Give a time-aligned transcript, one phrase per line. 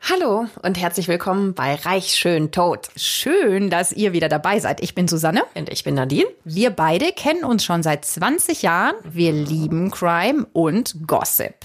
[0.00, 2.88] Hallo und herzlich willkommen bei Reich schön tot.
[2.96, 4.80] Schön, dass ihr wieder dabei seid.
[4.80, 5.42] Ich bin Susanne.
[5.54, 6.28] Und ich bin Nadine.
[6.44, 8.94] Wir beide kennen uns schon seit 20 Jahren.
[9.04, 11.56] Wir lieben Crime und Gossip.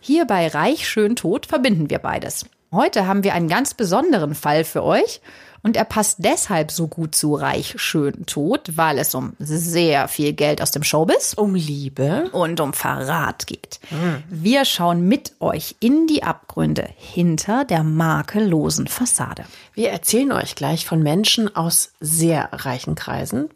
[0.00, 2.46] Hier bei Reich schön tot verbinden wir beides.
[2.72, 5.20] Heute haben wir einen ganz besonderen Fall für euch
[5.64, 10.34] und er passt deshalb so gut zu Reich schön tot, weil es um sehr viel
[10.34, 13.80] Geld aus dem Showbiz, um Liebe und um Verrat geht.
[13.90, 14.22] Mhm.
[14.28, 19.46] Wir schauen mit euch in die Abgründe hinter der makellosen Fassade.
[19.72, 23.48] Wir erzählen euch gleich von Menschen aus sehr reichen Kreisen,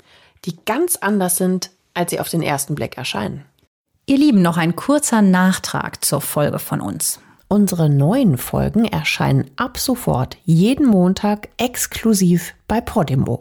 [0.47, 3.45] die ganz anders sind, als sie auf den ersten Blick erscheinen.
[4.07, 7.21] Ihr Lieben, noch ein kurzer Nachtrag zur Folge von uns.
[7.51, 13.41] Unsere neuen Folgen erscheinen ab sofort jeden Montag exklusiv bei Podimo.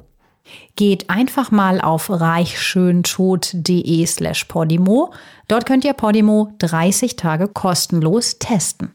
[0.77, 5.11] Geht einfach mal auf reichschöntod.de slash Podimo.
[5.49, 8.93] Dort könnt ihr Podimo 30 Tage kostenlos testen.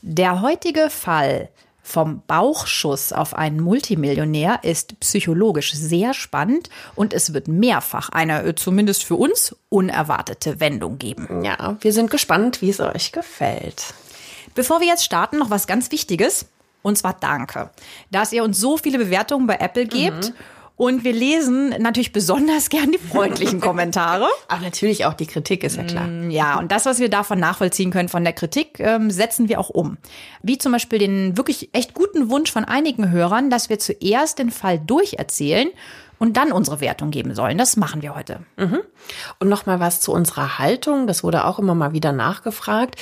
[0.00, 1.50] Der heutige Fall
[1.82, 9.04] vom Bauchschuss auf einen Multimillionär ist psychologisch sehr spannend und es wird mehrfach eine, zumindest
[9.04, 11.44] für uns, unerwartete Wendung geben.
[11.44, 13.92] Ja, wir sind gespannt, wie es euch gefällt.
[14.54, 16.46] Bevor wir jetzt starten, noch was ganz Wichtiges.
[16.82, 17.70] Und zwar Danke,
[18.10, 20.30] dass ihr uns so viele Bewertungen bei Apple gebt.
[20.30, 20.34] Mhm.
[20.76, 24.26] Und wir lesen natürlich besonders gern die freundlichen Kommentare.
[24.48, 26.08] Aber natürlich auch die Kritik, ist ja klar.
[26.08, 29.60] Mm, ja, und das, was wir davon nachvollziehen können von der Kritik, ähm, setzen wir
[29.60, 29.98] auch um.
[30.42, 34.50] Wie zum Beispiel den wirklich echt guten Wunsch von einigen Hörern, dass wir zuerst den
[34.50, 35.68] Fall durcherzählen
[36.22, 37.58] und dann unsere Wertung geben sollen.
[37.58, 38.38] Das machen wir heute.
[38.56, 38.78] Mhm.
[39.40, 41.08] Und noch mal was zu unserer Haltung.
[41.08, 42.94] Das wurde auch immer mal wieder nachgefragt.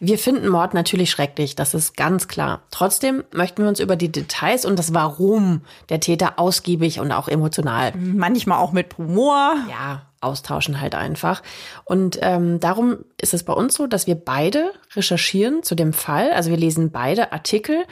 [0.00, 1.54] Wir finden Mord natürlich schrecklich.
[1.54, 2.62] Das ist ganz klar.
[2.72, 7.28] Trotzdem möchten wir uns über die Details und das Warum der Täter ausgiebig und auch
[7.28, 7.92] emotional.
[7.96, 9.54] Manchmal auch mit Humor.
[9.70, 11.42] Ja, austauschen halt einfach.
[11.84, 16.32] Und ähm, darum ist es bei uns so, dass wir beide recherchieren zu dem Fall.
[16.32, 17.84] Also wir lesen beide Artikel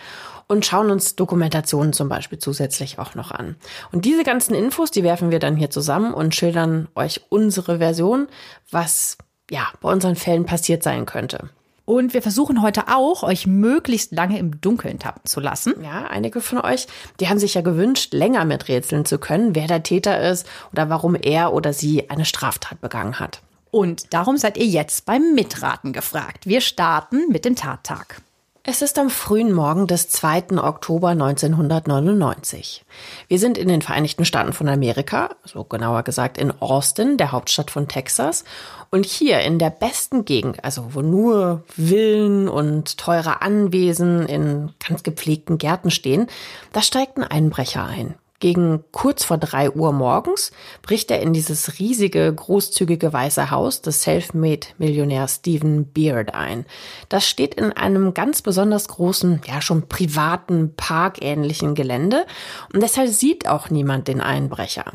[0.53, 3.57] und schauen uns Dokumentationen zum Beispiel zusätzlich auch noch an.
[3.91, 8.29] Und diese ganzen Infos, die werfen wir dann hier zusammen und schildern euch unsere Version,
[8.71, 9.17] was
[9.51, 11.49] ja bei unseren Fällen passiert sein könnte.
[11.87, 15.75] Und wir versuchen heute auch, euch möglichst lange im Dunkeln tappen zu lassen.
[15.83, 16.87] Ja, einige von euch,
[17.19, 21.15] die haben sich ja gewünscht, länger miträtseln zu können, wer der Täter ist oder warum
[21.15, 23.41] er oder sie eine Straftat begangen hat.
[23.71, 26.47] Und darum seid ihr jetzt beim Mitraten gefragt.
[26.47, 28.21] Wir starten mit dem Tattag.
[28.65, 30.57] Es ist am frühen Morgen des 2.
[30.59, 32.85] Oktober 1999.
[33.27, 37.73] Wir sind in den Vereinigten Staaten von Amerika, so genauer gesagt in Austin, der Hauptstadt
[37.73, 38.45] von Texas.
[38.91, 45.03] Und hier in der besten Gegend, also wo nur Villen und teure Anwesen in ganz
[45.03, 46.29] gepflegten Gärten stehen,
[46.73, 48.15] da steigt ein Einbrecher ein.
[48.43, 50.51] Gegen kurz vor drei Uhr morgens
[50.83, 56.67] bricht er in dieses riesige, großzügige weiße Haus des Selfmade-Millionärs Stephen Beard ein.
[57.09, 62.27] Das steht in einem ganz besonders großen, ja schon privaten, parkähnlichen Gelände
[62.75, 64.95] und deshalb sieht auch niemand den Einbrecher.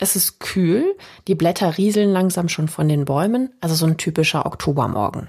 [0.00, 0.96] Es ist kühl,
[1.28, 5.28] die Blätter rieseln langsam schon von den Bäumen, also so ein typischer Oktobermorgen.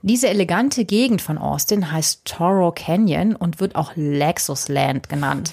[0.00, 5.52] Diese elegante Gegend von Austin heißt Toro Canyon und wird auch Lexus Land genannt.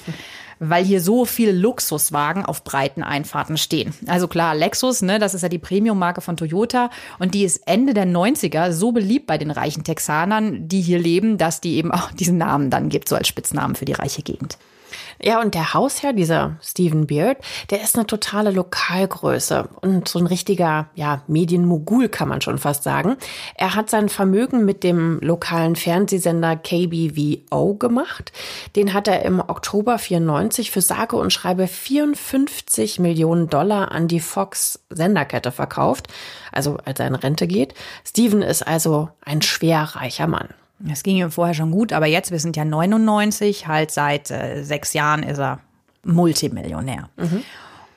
[0.61, 3.93] Weil hier so viele Luxuswagen auf breiten Einfahrten stehen.
[4.05, 7.95] Also klar, Lexus, ne, das ist ja die Premium-Marke von Toyota und die ist Ende
[7.95, 12.11] der 90er so beliebt bei den reichen Texanern, die hier leben, dass die eben auch
[12.11, 14.59] diesen Namen dann gibt, so als Spitznamen für die reiche Gegend.
[15.21, 17.37] Ja, und der Hausherr, dieser Stephen Beard,
[17.69, 22.83] der ist eine totale Lokalgröße und so ein richtiger, ja, Medienmogul kann man schon fast
[22.83, 23.17] sagen.
[23.55, 28.31] Er hat sein Vermögen mit dem lokalen Fernsehsender KBVO gemacht.
[28.75, 34.19] Den hat er im Oktober 94 für sage und schreibe 54 Millionen Dollar an die
[34.19, 36.07] Fox Senderkette verkauft,
[36.51, 37.73] also als er in Rente geht.
[38.05, 40.49] Stephen ist also ein schwer reicher Mann.
[40.89, 44.63] Es ging ihm vorher schon gut, aber jetzt, wir sind ja 99, halt seit äh,
[44.63, 45.59] sechs Jahren ist er
[46.03, 47.09] Multimillionär.
[47.17, 47.43] Mhm.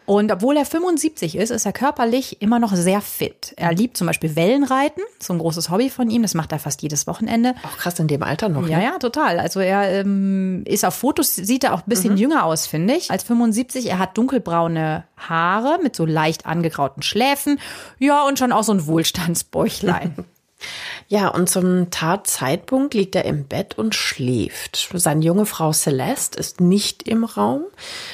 [0.07, 3.55] Und obwohl er 75 ist, ist er körperlich immer noch sehr fit.
[3.57, 6.21] Er liebt zum Beispiel Wellenreiten, so ein großes Hobby von ihm.
[6.21, 7.55] Das macht er fast jedes Wochenende.
[7.63, 8.69] Auch krass in dem Alter noch.
[8.69, 8.85] Ja, ne?
[8.85, 9.41] ja, total.
[9.41, 13.11] Also er ähm, ist auf Fotos, sieht er auch ein bisschen jünger aus, finde ich,
[13.11, 13.89] als 75.
[13.89, 17.59] Er hat dunkelbraune Haare mit so leicht angegrauten Schläfen.
[17.99, 20.15] Ja, und schon auch so ein Wohlstandsbäuchlein.
[21.09, 24.89] Ja, und zum Tatzeitpunkt liegt er im Bett und schläft.
[24.95, 27.65] Seine junge Frau Celeste ist nicht im Raum.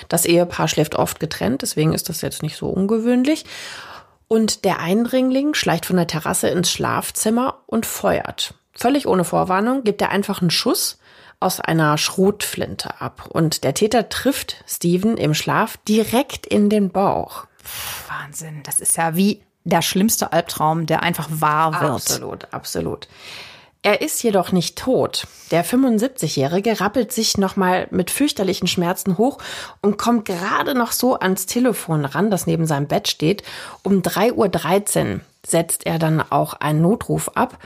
[0.08, 3.44] Das Ehepaar schläft oft getrennt, deswegen ist das jetzt nicht so ungewöhnlich.
[4.28, 8.54] Und der Eindringling schleicht von der Terrasse ins Schlafzimmer und feuert.
[8.72, 10.98] Völlig ohne Vorwarnung gibt er einfach einen Schuss
[11.40, 13.28] aus einer Schrotflinte ab.
[13.28, 17.46] Und der Täter trifft Steven im Schlaf direkt in den Bauch.
[18.08, 18.62] Wahnsinn.
[18.62, 21.92] Das ist ja wie der schlimmste Albtraum, der einfach wahr wird.
[21.92, 23.08] Absolut, absolut.
[23.82, 25.26] Er ist jedoch nicht tot.
[25.50, 29.38] Der 75-Jährige rappelt sich nochmal mit fürchterlichen Schmerzen hoch
[29.80, 33.42] und kommt gerade noch so ans Telefon ran, das neben seinem Bett steht.
[33.82, 37.56] Um 3.13 Uhr setzt er dann auch einen Notruf ab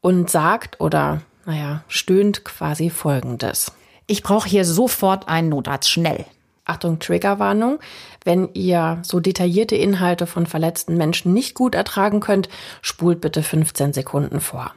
[0.00, 3.70] und sagt oder, naja, stöhnt quasi Folgendes.
[4.08, 6.24] Ich brauche hier sofort einen Notarzt, schnell.
[6.64, 7.78] Achtung, Triggerwarnung.
[8.24, 12.48] Wenn ihr so detaillierte Inhalte von verletzten Menschen nicht gut ertragen könnt,
[12.82, 14.72] spult bitte 15 Sekunden vor.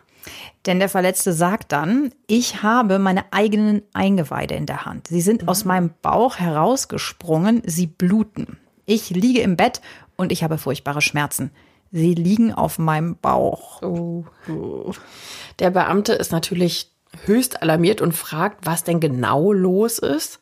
[0.65, 5.07] Denn der Verletzte sagt dann, ich habe meine eigenen Eingeweide in der Hand.
[5.07, 8.57] Sie sind aus meinem Bauch herausgesprungen, sie bluten.
[8.87, 9.81] Ich liege im Bett
[10.15, 11.51] und ich habe furchtbare Schmerzen.
[11.91, 13.81] Sie liegen auf meinem Bauch.
[15.59, 16.91] Der Beamte ist natürlich
[17.25, 20.39] höchst alarmiert und fragt, was denn genau los ist.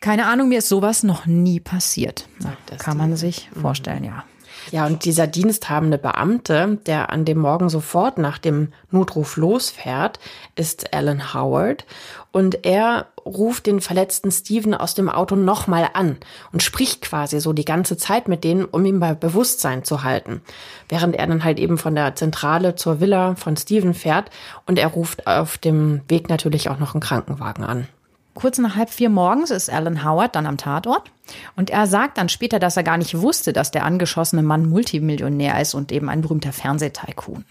[0.00, 2.28] Keine Ahnung, mir ist sowas noch nie passiert.
[2.66, 4.24] das Kann man sich vorstellen, ja.
[4.72, 10.18] Ja, und dieser diensthabende Beamte, der an dem Morgen sofort nach dem Notruf losfährt,
[10.56, 11.84] ist Alan Howard.
[12.32, 16.16] Und er ruft den verletzten Steven aus dem Auto nochmal an
[16.52, 20.42] und spricht quasi so die ganze Zeit mit denen, um ihn bei Bewusstsein zu halten.
[20.88, 24.30] Während er dann halt eben von der Zentrale zur Villa von Steven fährt
[24.66, 27.88] und er ruft auf dem Weg natürlich auch noch einen Krankenwagen an.
[28.36, 31.10] Kurz nach halb vier morgens ist Alan Howard dann am Tatort
[31.56, 35.58] und er sagt dann später, dass er gar nicht wusste, dass der angeschossene Mann Multimillionär
[35.60, 37.46] ist und eben ein berühmter Fernsehtycoon.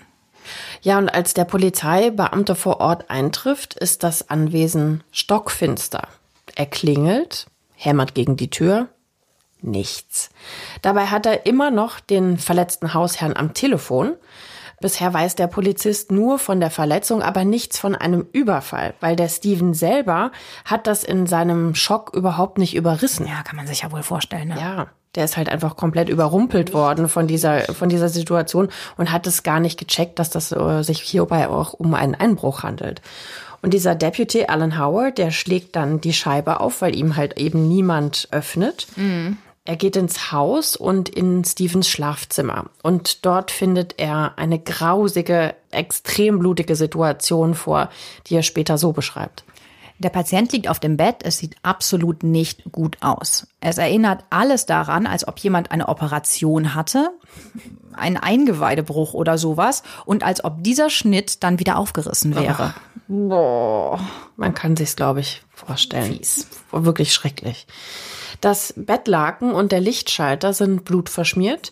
[0.82, 6.08] Ja, und als der Polizeibeamte vor Ort eintrifft, ist das Anwesen stockfinster.
[6.54, 8.88] Er klingelt, hämmert gegen die Tür,
[9.62, 10.30] nichts.
[10.84, 14.14] Dabei hat er immer noch den verletzten Hausherrn am Telefon.
[14.82, 19.30] Bisher weiß der Polizist nur von der Verletzung, aber nichts von einem Überfall, weil der
[19.30, 20.32] Steven selber
[20.66, 23.28] hat das in seinem Schock überhaupt nicht überrissen.
[23.28, 24.50] Ja, kann man sich ja wohl vorstellen.
[24.50, 24.58] Ne?
[24.60, 29.28] Ja, der ist halt einfach komplett überrumpelt worden von dieser, von dieser Situation und hat
[29.28, 33.02] es gar nicht gecheckt, dass das äh, sich hierbei auch um einen Einbruch handelt.
[33.62, 37.68] Und dieser Deputy Alan Howard, der schlägt dann die Scheibe auf, weil ihm halt eben
[37.68, 38.88] niemand öffnet.
[39.68, 42.66] Er geht ins Haus und in Stevens Schlafzimmer.
[42.84, 47.90] Und dort findet er eine grausige, extrem blutige Situation vor,
[48.28, 49.44] die er später so beschreibt.
[49.98, 53.48] Der Patient liegt auf dem Bett, es sieht absolut nicht gut aus.
[53.62, 57.12] Es erinnert alles daran, als ob jemand eine Operation hatte,
[57.94, 62.76] einen Eingeweidebruch oder sowas, und als ob dieser Schnitt dann wieder aufgerissen wäre.
[63.08, 64.00] Boah,
[64.36, 66.14] man kann sich's, glaube ich, vorstellen.
[66.18, 66.48] Fies.
[66.72, 67.66] Wirklich schrecklich.
[68.42, 71.72] Das Bettlaken und der Lichtschalter sind blutverschmiert.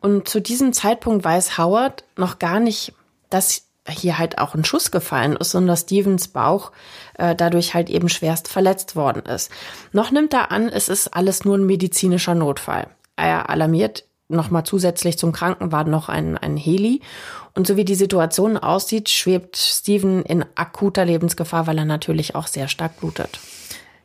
[0.00, 2.92] Und zu diesem Zeitpunkt weiß Howard noch gar nicht,
[3.30, 6.72] dass hier halt auch ein Schuss gefallen ist und dass Stevens Bauch
[7.18, 9.50] äh, dadurch halt eben schwerst verletzt worden ist.
[9.92, 12.86] Noch nimmt er an, es ist alles nur ein medizinischer Notfall.
[13.16, 17.00] Er alarmiert nochmal zusätzlich zum Krankenwagen noch ein, ein Heli.
[17.54, 22.46] Und so wie die Situation aussieht, schwebt Steven in akuter Lebensgefahr, weil er natürlich auch
[22.46, 23.38] sehr stark blutet.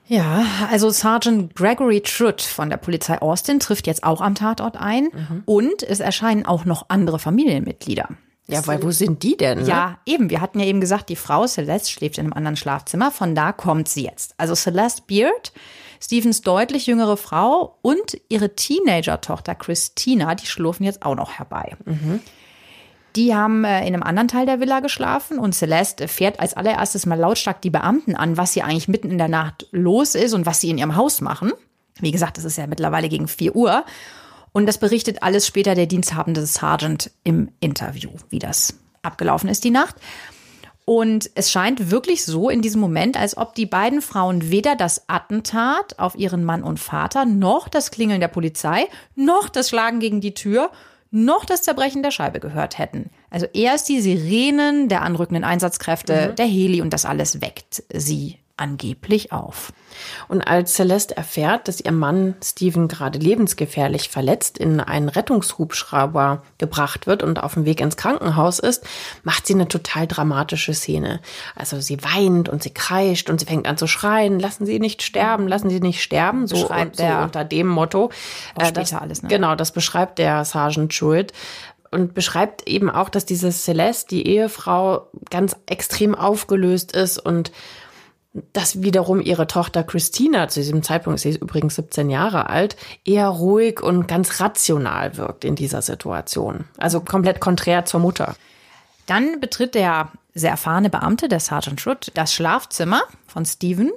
[0.08, 5.10] Ja, also Sergeant Gregory Trutt von der Polizei Austin trifft jetzt auch am Tatort ein
[5.46, 8.10] und es erscheinen auch noch andere Familienmitglieder.
[8.50, 9.64] Ja, weil wo sind die denn?
[9.64, 9.68] Ne?
[9.68, 10.30] Ja, eben.
[10.30, 13.12] Wir hatten ja eben gesagt, die Frau Celeste schläft in einem anderen Schlafzimmer.
[13.12, 14.36] Von da kommt sie jetzt.
[14.38, 15.52] Also Celeste Beard,
[16.02, 21.76] Stephens deutlich jüngere Frau und ihre Teenager-Tochter Christina, die schlurfen jetzt auch noch herbei.
[23.16, 27.06] Die haben äh, in einem anderen Teil der Villa geschlafen und Celeste fährt als allererstes
[27.06, 30.46] mal lautstark die Beamten an, was hier eigentlich mitten in der Nacht los ist und
[30.46, 31.52] was sie in ihrem Haus machen.
[32.00, 33.86] Wie gesagt, es ist ja mittlerweile gegen 4 Uhr.
[34.52, 39.72] Und das berichtet alles später der diensthabende Sergeant im Interview, wie das abgelaufen ist die
[39.72, 39.96] Nacht.
[40.90, 45.10] Und es scheint wirklich so in diesem Moment, als ob die beiden Frauen weder das
[45.10, 50.22] Attentat auf ihren Mann und Vater, noch das Klingeln der Polizei, noch das Schlagen gegen
[50.22, 50.72] die Tür,
[51.12, 53.10] noch das Zerbrechen der Scheibe gehört hätten.
[53.30, 59.32] Also erst die Sirenen der anrückenden Einsatzkräfte, der Heli und das alles weckt sie angeblich
[59.32, 59.72] auf.
[60.28, 67.08] Und als Celeste erfährt, dass ihr Mann Steven gerade lebensgefährlich verletzt in einen Rettungshubschrauber gebracht
[67.08, 68.86] wird und auf dem Weg ins Krankenhaus ist,
[69.24, 71.20] macht sie eine total dramatische Szene.
[71.56, 75.02] Also sie weint und sie kreischt und sie fängt an zu schreien, lassen Sie nicht
[75.04, 78.12] sterben, lassen Sie nicht sterben, so, Beschreibt so der- unter dem Motto.
[78.58, 79.30] Äh, das, alles, ne?
[79.30, 81.32] Genau, das beschreibt der Sergeant Jewett
[81.92, 87.52] und beschreibt eben auch, dass diese Celeste, die Ehefrau, ganz extrem aufgelöst ist und
[88.54, 92.76] dass wiederum ihre Tochter Christina, zu diesem Zeitpunkt, sie ist übrigens 17 Jahre alt,
[93.06, 96.66] eher ruhig und ganz rational wirkt in dieser Situation.
[96.78, 98.36] Also komplett konträr zur Mutter.
[99.06, 103.92] Dann betritt der sehr erfahrene Beamte, der Sergeant Schutt, das Schlafzimmer von Steven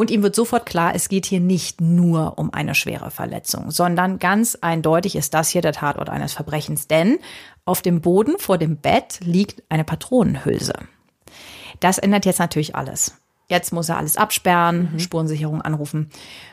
[0.00, 4.18] und ihm wird sofort klar, es geht hier nicht nur um eine schwere Verletzung, sondern
[4.18, 7.18] ganz eindeutig ist das hier der Tatort eines Verbrechens, denn
[7.66, 10.72] auf dem Boden vor dem Bett liegt eine Patronenhülse.
[11.80, 13.14] Das ändert jetzt natürlich alles.
[13.50, 16.08] Jetzt muss er alles absperren, Spurensicherung anrufen.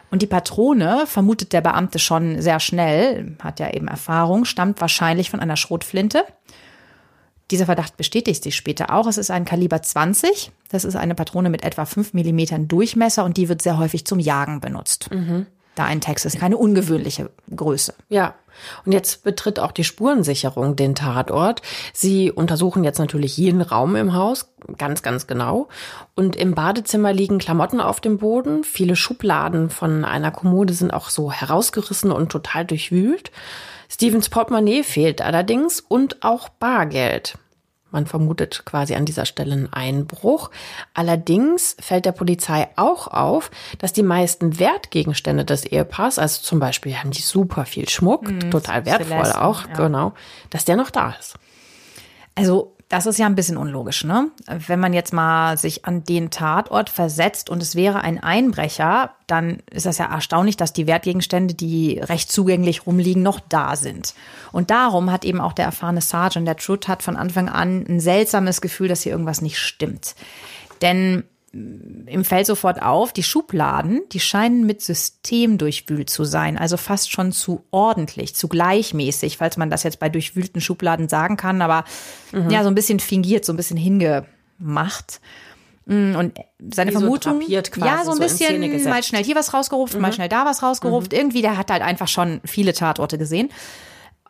[0.10, 5.30] Und die Patrone, vermutet der Beamte schon sehr schnell, hat ja eben Erfahrung, stammt wahrscheinlich
[5.30, 6.24] von einer Schrotflinte.
[7.52, 9.06] Dieser Verdacht bestätigt sich später auch.
[9.06, 10.52] Es ist ein Kaliber 20.
[10.70, 14.18] Das ist eine Patrone mit etwa 5 mm Durchmesser und die wird sehr häufig zum
[14.20, 15.08] Jagen benutzt.
[15.78, 17.94] Da in Texas keine ungewöhnliche Größe.
[18.10, 18.34] Ja.
[18.84, 21.62] Und jetzt betritt auch die Spurensicherung den Tatort.
[21.94, 25.68] Sie untersuchen jetzt natürlich jeden Raum im Haus, ganz, ganz genau.
[26.16, 28.64] Und im Badezimmer liegen Klamotten auf dem Boden.
[28.64, 33.32] Viele Schubladen von einer Kommode sind auch so herausgerissen und total durchwühlt.
[33.88, 37.38] Stevens Portemonnaie fehlt allerdings und auch Bargeld.
[37.98, 40.52] Man vermutet quasi an dieser Stelle einen Einbruch.
[40.94, 43.50] Allerdings fällt der Polizei auch auf,
[43.80, 48.86] dass die meisten Wertgegenstände des Ehepaars, also zum Beispiel haben die super viel Schmuck, total
[48.86, 49.74] wertvoll Celeste, auch, ja.
[49.74, 50.14] genau,
[50.52, 51.40] dass der noch da ist.
[52.36, 54.32] Also, das ist ja ein bisschen unlogisch, ne?
[54.48, 59.62] Wenn man jetzt mal sich an den Tatort versetzt und es wäre ein Einbrecher, dann
[59.70, 64.14] ist das ja erstaunlich, dass die Wertgegenstände, die recht zugänglich rumliegen, noch da sind.
[64.54, 68.00] Und darum hat eben auch der erfahrene Sergeant, der Truth, hat von Anfang an ein
[68.00, 70.16] seltsames Gefühl, dass hier irgendwas nicht stimmt.
[70.82, 71.26] Denn
[72.10, 77.12] ihm fällt sofort auf, die Schubladen, die scheinen mit System durchwühlt zu sein, also fast
[77.12, 81.84] schon zu ordentlich, zu gleichmäßig, falls man das jetzt bei durchwühlten Schubladen sagen kann, aber
[82.50, 85.20] ja, so ein bisschen fingiert, so ein bisschen hingemacht.
[85.86, 86.38] Mm, Und
[86.70, 87.64] seine so Vermutung, ja,
[88.04, 88.60] so ein so bisschen.
[88.60, 88.84] Mhm.
[88.84, 91.14] mal schnell hier was rausgerupft, mal schnell da was rausgerupft.
[91.14, 93.50] Irgendwie, der hat halt einfach schon viele Tatorte gesehen.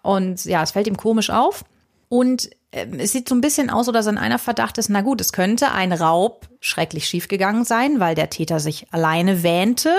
[0.04, 1.66] Und ja, es fällt ihm komisch auf.
[2.10, 5.22] Und ähm, es sieht so ein bisschen aus, oder sein einer Verdacht ist, na gut,
[5.22, 9.94] es könnte ein Raub schrecklich schiefgegangen sein, weil der Täter sich alleine wähnte.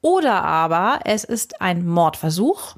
[0.00, 2.76] Oder aber es ist ein Mordversuch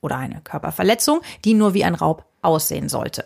[0.00, 3.24] oder eine Körperverletzung, die nur wie ein Raub aussehen sollte.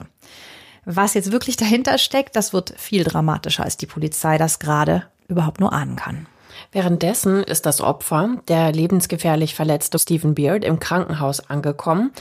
[0.84, 5.60] Was jetzt wirklich dahinter steckt, das wird viel dramatischer, als die Polizei das gerade überhaupt
[5.60, 6.26] nur ahnen kann.
[6.70, 12.12] Währenddessen ist das Opfer, der lebensgefährlich verletzte Stephen Beard, im Krankenhaus angekommen.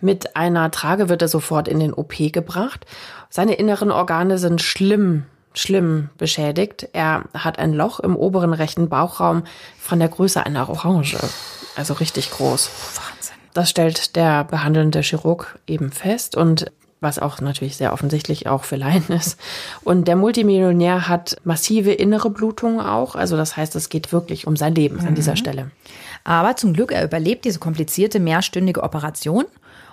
[0.00, 2.86] Mit einer Trage wird er sofort in den OP gebracht.
[3.30, 5.24] Seine inneren Organe sind schlimm,
[5.54, 6.88] schlimm beschädigt.
[6.92, 9.44] Er hat ein Loch im oberen rechten Bauchraum
[9.78, 11.18] von der Größe einer Orange.
[11.76, 12.70] Also richtig groß.
[12.94, 13.36] Wahnsinn.
[13.54, 18.76] Das stellt der behandelnde Chirurg eben fest und was auch natürlich sehr offensichtlich auch für
[18.76, 19.38] Laien ist.
[19.84, 23.14] Und der Multimillionär hat massive innere Blutungen auch.
[23.14, 25.70] Also das heißt, es geht wirklich um sein Leben an dieser Stelle.
[26.24, 29.44] Aber zum Glück, er überlebt diese komplizierte mehrstündige Operation.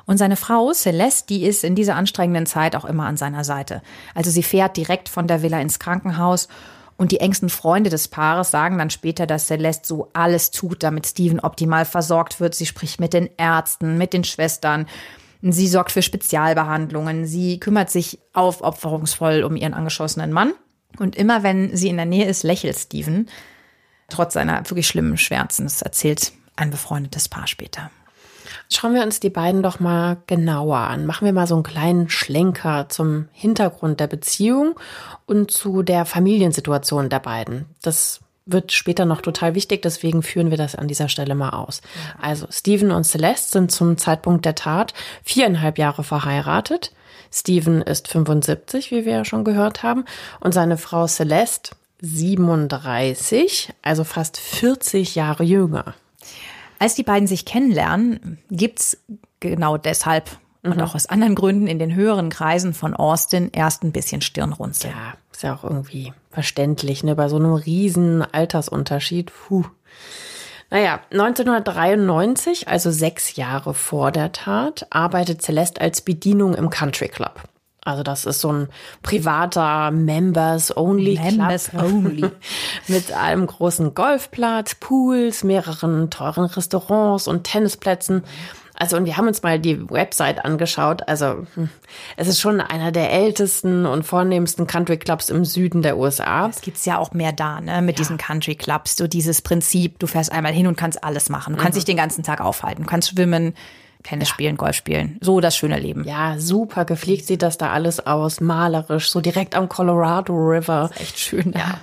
[0.06, 3.82] Und seine Frau Celeste, die ist in dieser anstrengenden Zeit auch immer an seiner Seite.
[4.14, 6.48] Also sie fährt direkt von der Villa ins Krankenhaus.
[6.96, 11.08] Und die engsten Freunde des Paares sagen dann später, dass Celeste so alles tut, damit
[11.08, 12.54] Steven optimal versorgt wird.
[12.54, 14.86] Sie spricht mit den Ärzten, mit den Schwestern.
[15.42, 17.26] Sie sorgt für Spezialbehandlungen.
[17.26, 20.54] Sie kümmert sich aufopferungsvoll um ihren angeschossenen Mann.
[21.00, 23.28] Und immer wenn sie in der Nähe ist, lächelt Steven.
[24.10, 25.64] Trotz seiner wirklich schlimmen Schmerzen.
[25.64, 27.90] Das erzählt ein befreundetes Paar später.
[28.74, 31.06] Schauen wir uns die beiden doch mal genauer an.
[31.06, 34.76] Machen wir mal so einen kleinen Schlenker zum Hintergrund der Beziehung
[35.26, 37.66] und zu der Familiensituation der beiden.
[37.82, 41.82] Das wird später noch total wichtig, deswegen führen wir das an dieser Stelle mal aus.
[42.20, 46.92] Also Steven und Celeste sind zum Zeitpunkt der Tat viereinhalb Jahre verheiratet.
[47.32, 50.06] Steven ist 75, wie wir ja schon gehört haben,
[50.40, 55.94] und seine Frau Celeste 37, also fast 40 Jahre jünger.
[56.84, 58.98] Als die beiden sich kennenlernen, gibt's
[59.40, 60.30] genau deshalb
[60.64, 64.94] und auch aus anderen Gründen in den höheren Kreisen von Austin erst ein bisschen Stirnrunzeln.
[64.94, 67.16] Ja, ist ja auch irgendwie verständlich, ne?
[67.16, 69.32] Bei so einem riesen Altersunterschied.
[69.32, 69.64] Puh.
[70.72, 77.44] Naja, 1993, also sechs Jahre vor der Tat, arbeitet Celeste als Bedienung im Country Club.
[77.86, 78.68] Also das ist so ein
[79.02, 82.26] privater Members-Only Members Club only.
[82.88, 88.24] mit einem großen Golfplatz, Pools, mehreren teuren Restaurants und Tennisplätzen.
[88.76, 91.08] Also und wir haben uns mal die Website angeschaut.
[91.08, 91.70] Also hm,
[92.18, 96.48] es ist schon einer der ältesten und vornehmsten Country Clubs im Süden der USA.
[96.48, 100.08] Es gibt's ja auch mehr da, ne, mit diesen Country Clubs, so dieses Prinzip, du
[100.08, 101.56] fährst einmal hin und kannst alles machen.
[101.56, 103.54] Du kannst dich den ganzen Tag aufhalten, du kannst schwimmen,
[104.04, 105.18] Tennis spielen, Golf spielen.
[105.22, 106.04] So das schöne Leben.
[106.06, 110.90] Ja, super gepflegt sieht das da alles aus, malerisch, so direkt am Colorado River.
[111.00, 111.54] Echt schön.
[111.56, 111.80] Ja.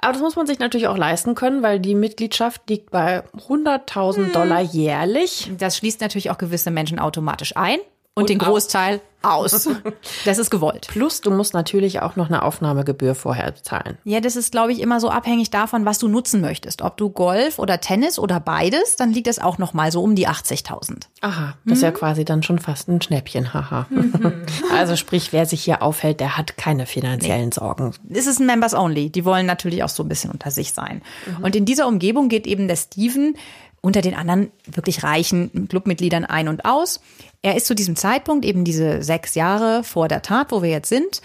[0.00, 4.32] Aber das muss man sich natürlich auch leisten können, weil die Mitgliedschaft liegt bei 100.000
[4.32, 5.50] Dollar jährlich.
[5.58, 7.78] Das schließt natürlich auch gewisse Menschen automatisch ein
[8.14, 9.68] und, Und den Großteil aus.
[10.24, 10.88] Das ist gewollt.
[10.88, 13.96] Plus, du musst natürlich auch noch eine Aufnahmegebühr vorher bezahlen.
[14.04, 16.82] Ja, das ist, glaube ich, immer so abhängig davon, was du nutzen möchtest.
[16.82, 20.14] Ob du Golf oder Tennis oder beides, dann liegt es auch noch mal so um
[20.14, 21.04] die 80.000.
[21.22, 23.86] Aha, das ist ja quasi dann schon fast ein Schnäppchen, haha.
[24.74, 27.92] Also sprich, wer sich hier aufhält, der hat keine finanziellen Sorgen.
[28.10, 29.10] Es ist ein Members Only.
[29.10, 31.02] Die wollen natürlich auch so ein bisschen unter sich sein.
[31.42, 33.36] Und in dieser Umgebung geht eben der Steven
[33.80, 37.00] unter den anderen wirklich reichen Clubmitgliedern ein und aus.
[37.42, 40.88] Er ist zu diesem Zeitpunkt eben diese sechs Jahre vor der Tat, wo wir jetzt
[40.88, 41.22] sind,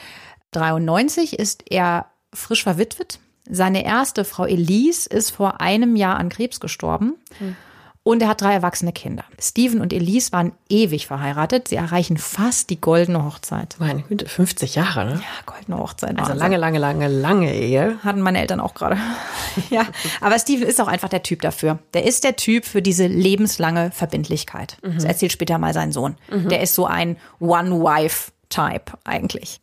[0.52, 3.20] 93 ist er frisch verwitwet.
[3.50, 7.16] Seine erste Frau Elise ist vor einem Jahr an Krebs gestorben.
[8.08, 9.24] Und er hat drei erwachsene Kinder.
[9.42, 11.70] Steven und Elise waren ewig verheiratet.
[11.70, 13.78] Sie erreichen fast die goldene Hochzeit.
[13.80, 15.12] Meine Güte, 50 Jahre, ne?
[15.14, 16.20] Ja, goldene Hochzeit.
[16.20, 17.98] Also lange, lange, lange, lange Ehe.
[18.04, 19.00] Hatten meine Eltern auch gerade.
[19.72, 19.88] ja,
[20.22, 21.80] aber Steven ist auch einfach der Typ dafür.
[21.96, 24.78] Der ist der Typ für diese lebenslange Verbindlichkeit.
[24.84, 26.16] Das erzählt später mal sein Sohn.
[26.30, 29.62] Der ist so ein One-Wife-Type eigentlich.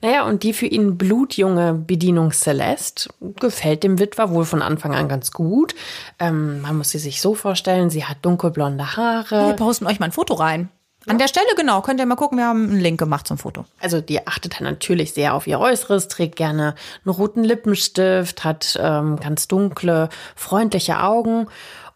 [0.00, 5.08] Naja, und die für ihn blutjunge Bedienung Celeste gefällt dem Witwer wohl von Anfang an
[5.08, 5.74] ganz gut.
[6.18, 9.54] Ähm, man muss sie sich so vorstellen, sie hat dunkelblonde Wir Haare.
[9.56, 10.70] posten euch mal ein Foto rein.
[11.06, 13.64] An der Stelle, genau, könnt ihr mal gucken, wir haben einen Link gemacht zum Foto.
[13.80, 16.74] Also die achtet dann natürlich sehr auf ihr Äußeres, trägt gerne
[17.04, 21.46] einen roten Lippenstift, hat ähm, ganz dunkle, freundliche Augen.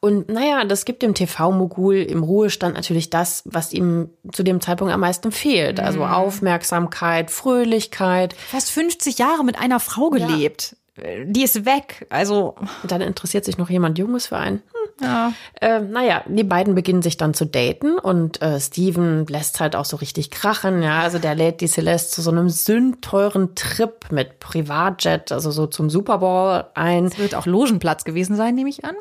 [0.04, 4.92] Und naja, das gibt dem TV-Mogul im Ruhestand natürlich das, was ihm zu dem Zeitpunkt
[4.92, 5.80] am meisten fehlt.
[5.80, 8.34] Also Aufmerksamkeit, Fröhlichkeit.
[8.34, 10.76] Fast 50 Jahre mit einer Frau gelebt.
[10.96, 12.06] Äh, Die ist weg.
[12.10, 14.56] Also, Und dann interessiert sich noch jemand Junges für einen.
[14.56, 14.83] Hm.
[15.00, 15.32] Ja.
[15.60, 19.84] Äh, naja, die beiden beginnen sich dann zu daten und äh, Steven lässt halt auch
[19.84, 20.82] so richtig krachen.
[20.82, 25.66] Ja, also der lädt die Celeste zu so einem sündteuren Trip mit Privatjet, also so
[25.66, 27.06] zum Super Bowl ein.
[27.06, 28.94] Es wird auch Logenplatz gewesen sein, nehme ich an.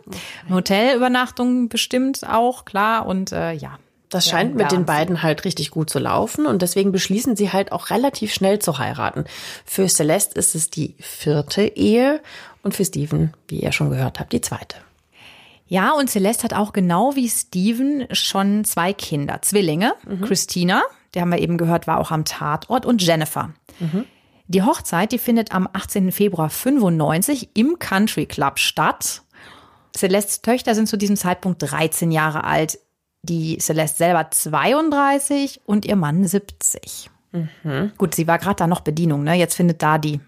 [0.50, 3.06] Hotelübernachtung bestimmt auch, klar.
[3.06, 3.78] Und äh, ja.
[4.10, 7.52] Das Ja, scheint mit den beiden halt richtig gut zu laufen und deswegen beschließen sie
[7.52, 9.26] halt auch relativ schnell zu heiraten.
[9.66, 12.22] Für Celeste ist es die vierte Ehe
[12.62, 14.78] und für Steven, wie ihr schon gehört habt, die zweite.
[15.74, 19.96] Ja, und Celeste hat auch genau wie Steven schon zwei Kinder, Zwillinge.
[20.22, 20.84] Christina,
[21.16, 23.56] der haben wir eben gehört, war auch am Tatort, und Jennifer.
[24.46, 26.12] Die Hochzeit, die findet am 18.
[26.12, 29.24] Februar 95 im Country Club statt.
[29.98, 32.78] Celestes Töchter sind zu diesem Zeitpunkt 13 Jahre alt.
[33.24, 37.10] Die Celeste selber 32 und ihr Mann 70.
[37.98, 39.34] Gut, sie war gerade da noch Bedienung, ne?
[39.34, 40.20] Jetzt findet da die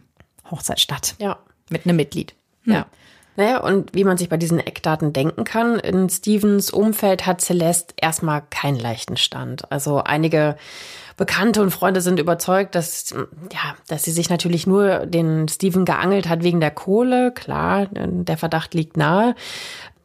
[0.50, 1.14] Hochzeit statt.
[1.20, 1.38] Ja.
[1.70, 2.34] Mit einem Mitglied.
[2.64, 2.88] Ja.
[3.36, 7.94] Naja, und wie man sich bei diesen Eckdaten denken kann, in Stevens Umfeld hat Celeste
[7.98, 9.72] erstmal keinen leichten Stand.
[9.72, 10.56] Also einige
[11.18, 16.28] Bekannte und Freunde sind überzeugt, dass, ja, dass sie sich natürlich nur den Steven geangelt
[16.28, 17.32] hat wegen der Kohle.
[17.32, 19.36] Klar, der Verdacht liegt nahe.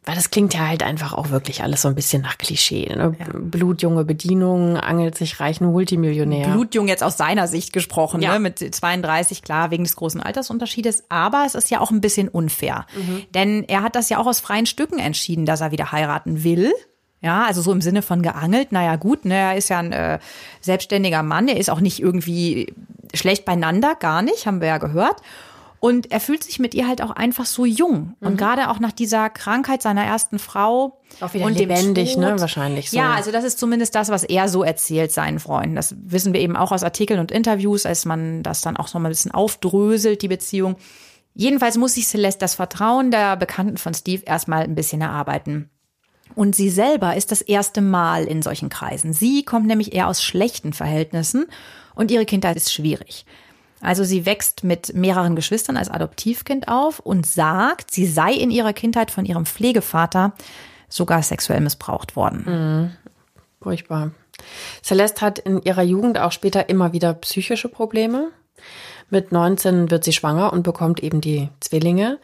[0.03, 2.87] Weil das klingt ja halt einfach auch wirklich alles so ein bisschen nach Klischee.
[2.95, 3.15] Ne?
[3.35, 6.47] Blutjunge Bedienung, angelt sich reichen Multimillionär.
[6.47, 8.33] Blutjung jetzt aus seiner Sicht gesprochen, Ja.
[8.33, 8.39] ne?
[8.39, 11.03] mit 32, klar, wegen des großen Altersunterschiedes.
[11.09, 12.87] Aber es ist ja auch ein bisschen unfair.
[13.35, 16.73] Denn er hat das ja auch aus freien Stücken entschieden, dass er wieder heiraten will.
[17.23, 18.71] Ja, also so im Sinne von geangelt.
[18.71, 20.17] Naja, gut, ne, er ist ja ein äh,
[20.61, 21.47] selbstständiger Mann.
[21.47, 22.73] Er ist auch nicht irgendwie
[23.13, 25.17] schlecht beieinander, gar nicht, haben wir ja gehört.
[25.81, 28.13] Und er fühlt sich mit ihr halt auch einfach so jung.
[28.19, 31.01] Und gerade auch nach dieser Krankheit seiner ersten Frau.
[31.19, 31.25] Mhm.
[31.25, 32.29] Auch wieder und lebendig, ne?
[32.29, 32.39] Tod.
[32.39, 32.97] Wahrscheinlich so.
[32.97, 35.75] Ja, also das ist zumindest das, was er so erzählt seinen Freunden.
[35.75, 39.01] Das wissen wir eben auch aus Artikeln und Interviews, als man das dann auch noch
[39.01, 40.75] mal ein bisschen aufdröselt, die Beziehung.
[41.33, 45.71] Jedenfalls muss sich Celeste das Vertrauen der Bekannten von Steve erstmal ein bisschen erarbeiten.
[46.35, 49.13] Und sie selber ist das erste Mal in solchen Kreisen.
[49.13, 51.47] Sie kommt nämlich eher aus schlechten Verhältnissen
[51.95, 53.25] und ihre Kindheit ist schwierig.
[53.81, 58.73] Also sie wächst mit mehreren Geschwistern als Adoptivkind auf und sagt, sie sei in ihrer
[58.73, 60.33] Kindheit von ihrem Pflegevater
[60.87, 62.97] sogar sexuell missbraucht worden.
[63.61, 64.11] Furchtbar.
[64.83, 68.31] Celeste hat in ihrer Jugend auch später immer wieder psychische Probleme.
[69.09, 72.19] Mit 19 wird sie schwanger und bekommt eben die Zwillinge,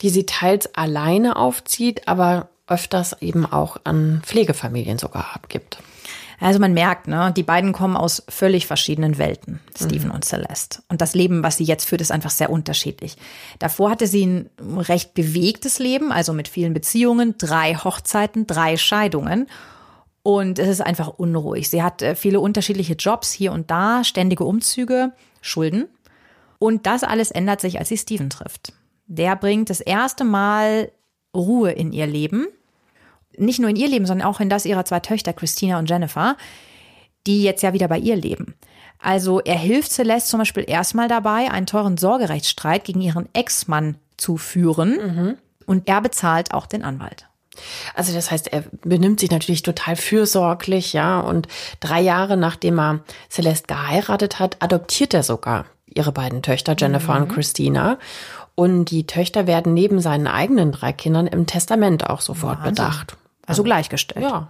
[0.00, 5.78] die sie teils alleine aufzieht, aber öfters eben auch an Pflegefamilien sogar abgibt.
[6.40, 10.14] Also man merkt, ne, die beiden kommen aus völlig verschiedenen Welten, Steven mhm.
[10.14, 10.82] und Celeste.
[10.88, 13.16] Und das Leben, was sie jetzt führt, ist einfach sehr unterschiedlich.
[13.58, 19.48] Davor hatte sie ein recht bewegtes Leben, also mit vielen Beziehungen, drei Hochzeiten, drei Scheidungen.
[20.22, 21.68] Und es ist einfach unruhig.
[21.68, 25.88] Sie hat äh, viele unterschiedliche Jobs hier und da, ständige Umzüge, Schulden.
[26.58, 28.72] Und das alles ändert sich, als sie Steven trifft.
[29.06, 30.90] Der bringt das erste Mal
[31.34, 32.46] Ruhe in ihr Leben
[33.36, 36.36] nicht nur in ihr Leben, sondern auch in das ihrer zwei Töchter, Christina und Jennifer,
[37.26, 38.54] die jetzt ja wieder bei ihr leben.
[38.98, 44.36] Also er hilft Celeste zum Beispiel erstmal dabei, einen teuren Sorgerechtsstreit gegen ihren Ex-Mann zu
[44.36, 44.90] führen.
[44.90, 45.36] Mhm.
[45.66, 47.26] Und er bezahlt auch den Anwalt.
[47.94, 51.20] Also das heißt, er benimmt sich natürlich total fürsorglich, ja.
[51.20, 51.48] Und
[51.80, 57.22] drei Jahre nachdem er Celeste geheiratet hat, adoptiert er sogar ihre beiden Töchter, Jennifer mhm.
[57.22, 57.98] und Christina.
[58.60, 62.74] Und die Töchter werden neben seinen eigenen drei Kindern im Testament auch sofort Wahnsinn.
[62.74, 63.16] bedacht.
[63.46, 64.22] Also gleichgestellt.
[64.22, 64.48] Ja.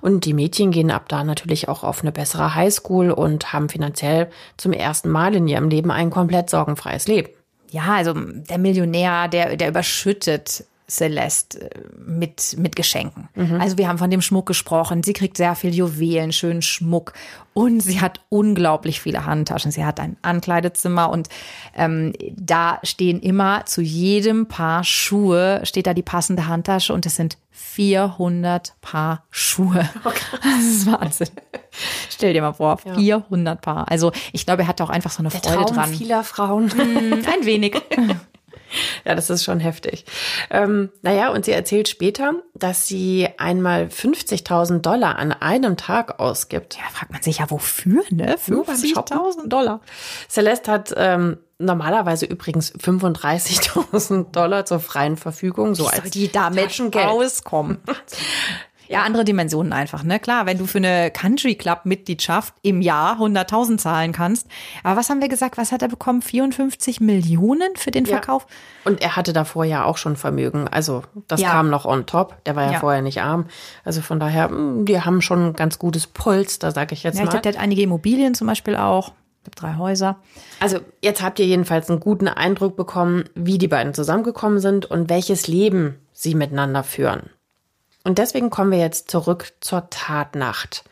[0.00, 4.30] Und die Mädchen gehen ab da natürlich auch auf eine bessere Highschool und haben finanziell
[4.56, 7.28] zum ersten Mal in ihrem Leben ein komplett sorgenfreies Leben.
[7.70, 10.64] Ja, also der Millionär, der, der überschüttet
[10.96, 13.28] Celeste äh, mit, mit Geschenken.
[13.34, 13.60] Mhm.
[13.60, 15.02] Also wir haben von dem Schmuck gesprochen.
[15.02, 17.12] Sie kriegt sehr viel Juwelen, schönen Schmuck
[17.52, 19.70] und sie hat unglaublich viele Handtaschen.
[19.70, 21.28] Sie hat ein Ankleidezimmer und
[21.74, 27.16] ähm, da stehen immer zu jedem Paar Schuhe steht da die passende Handtasche und es
[27.16, 29.88] sind 400 Paar Schuhe.
[30.04, 30.10] Oh
[30.42, 31.28] das ist Wahnsinn.
[32.10, 32.94] Stell dir mal vor, ja.
[32.94, 33.90] 400 Paar.
[33.90, 35.90] Also ich glaube, er hat auch einfach so eine Der Freude Traum dran.
[35.94, 36.66] vieler Frauen.
[36.66, 37.80] Mm, ein wenig.
[39.04, 40.04] Ja, das ist schon heftig.
[40.50, 46.76] Ähm, naja, und sie erzählt später, dass sie einmal 50.000 Dollar an einem Tag ausgibt.
[46.76, 48.36] Ja, fragt man sich ja, wofür, ne?
[48.36, 49.80] 50.000 Dollar.
[50.28, 56.80] Celeste hat ähm, normalerweise übrigens 35.000 Dollar zur freien Verfügung, so Wie als die damit
[56.96, 57.78] auskommen.
[58.94, 60.20] Ja, andere Dimensionen einfach, ne?
[60.20, 64.46] Klar, wenn du für eine Country Club Mitgliedschaft im Jahr 100.000 zahlen kannst.
[64.84, 65.58] Aber was haben wir gesagt?
[65.58, 66.22] Was hat er bekommen?
[66.22, 68.46] 54 Millionen für den Verkauf?
[68.48, 68.90] Ja.
[68.92, 70.68] Und er hatte davor ja auch schon Vermögen.
[70.68, 71.50] Also, das ja.
[71.50, 72.36] kam noch on top.
[72.44, 73.46] Der war ja, ja, vorher nicht arm.
[73.84, 77.22] Also von daher, hm, die haben schon ein ganz gutes Polster, sag ich jetzt ja,
[77.22, 77.24] mal.
[77.24, 79.08] Ich glaube, der hat einige Immobilien zum Beispiel auch.
[79.42, 80.20] Ich habe drei Häuser.
[80.60, 85.10] Also jetzt habt ihr jedenfalls einen guten Eindruck bekommen, wie die beiden zusammengekommen sind und
[85.10, 87.30] welches Leben sie miteinander führen.
[88.04, 90.84] Und deswegen kommen wir jetzt zurück zur Tatnacht.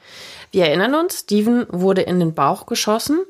[0.50, 3.20] Wir erinnern uns, Steven wurde in den Bauch geschossen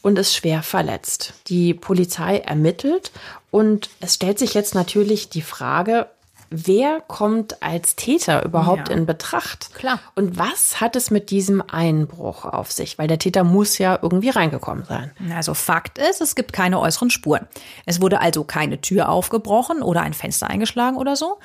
[0.00, 1.34] und ist schwer verletzt.
[1.48, 3.12] Die Polizei ermittelt
[3.50, 6.06] und es stellt sich jetzt natürlich die Frage,
[6.50, 8.94] wer kommt als Täter überhaupt ja.
[8.94, 9.74] in Betracht?
[9.74, 9.98] Klar.
[10.14, 12.98] Und was hat es mit diesem Einbruch auf sich?
[12.98, 15.10] Weil der Täter muss ja irgendwie reingekommen sein.
[15.34, 17.48] Also Fakt ist, es gibt keine äußeren Spuren.
[17.86, 21.38] Es wurde also keine Tür aufgebrochen oder ein Fenster eingeschlagen oder so.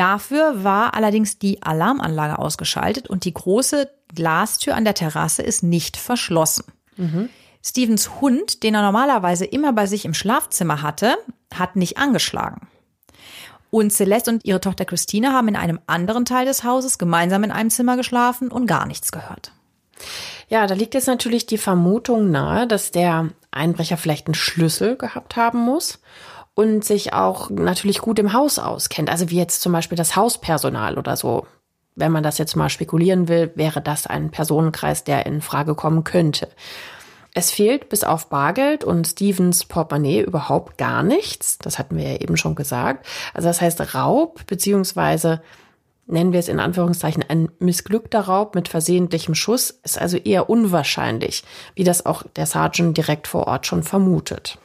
[0.00, 5.98] Dafür war allerdings die Alarmanlage ausgeschaltet und die große Glastür an der Terrasse ist nicht
[5.98, 6.64] verschlossen.
[6.96, 7.28] Mhm.
[7.62, 11.18] Stevens Hund, den er normalerweise immer bei sich im Schlafzimmer hatte,
[11.52, 12.66] hat nicht angeschlagen.
[13.68, 17.52] Und Celeste und ihre Tochter Christine haben in einem anderen Teil des Hauses gemeinsam in
[17.52, 19.52] einem Zimmer geschlafen und gar nichts gehört.
[20.48, 25.36] Ja, da liegt jetzt natürlich die Vermutung nahe, dass der Einbrecher vielleicht einen Schlüssel gehabt
[25.36, 25.98] haben muss
[26.54, 29.10] und sich auch natürlich gut im Haus auskennt.
[29.10, 31.46] Also wie jetzt zum Beispiel das Hauspersonal oder so.
[31.96, 36.04] Wenn man das jetzt mal spekulieren will, wäre das ein Personenkreis, der in Frage kommen
[36.04, 36.48] könnte.
[37.34, 41.58] Es fehlt bis auf Bargeld und Stevens Portemonnaie überhaupt gar nichts.
[41.58, 43.06] Das hatten wir ja eben schon gesagt.
[43.34, 45.40] Also das heißt Raub beziehungsweise
[46.06, 51.44] nennen wir es in Anführungszeichen ein missglückter Raub mit versehentlichem Schuss ist also eher unwahrscheinlich,
[51.76, 54.58] wie das auch der Sergeant direkt vor Ort schon vermutet.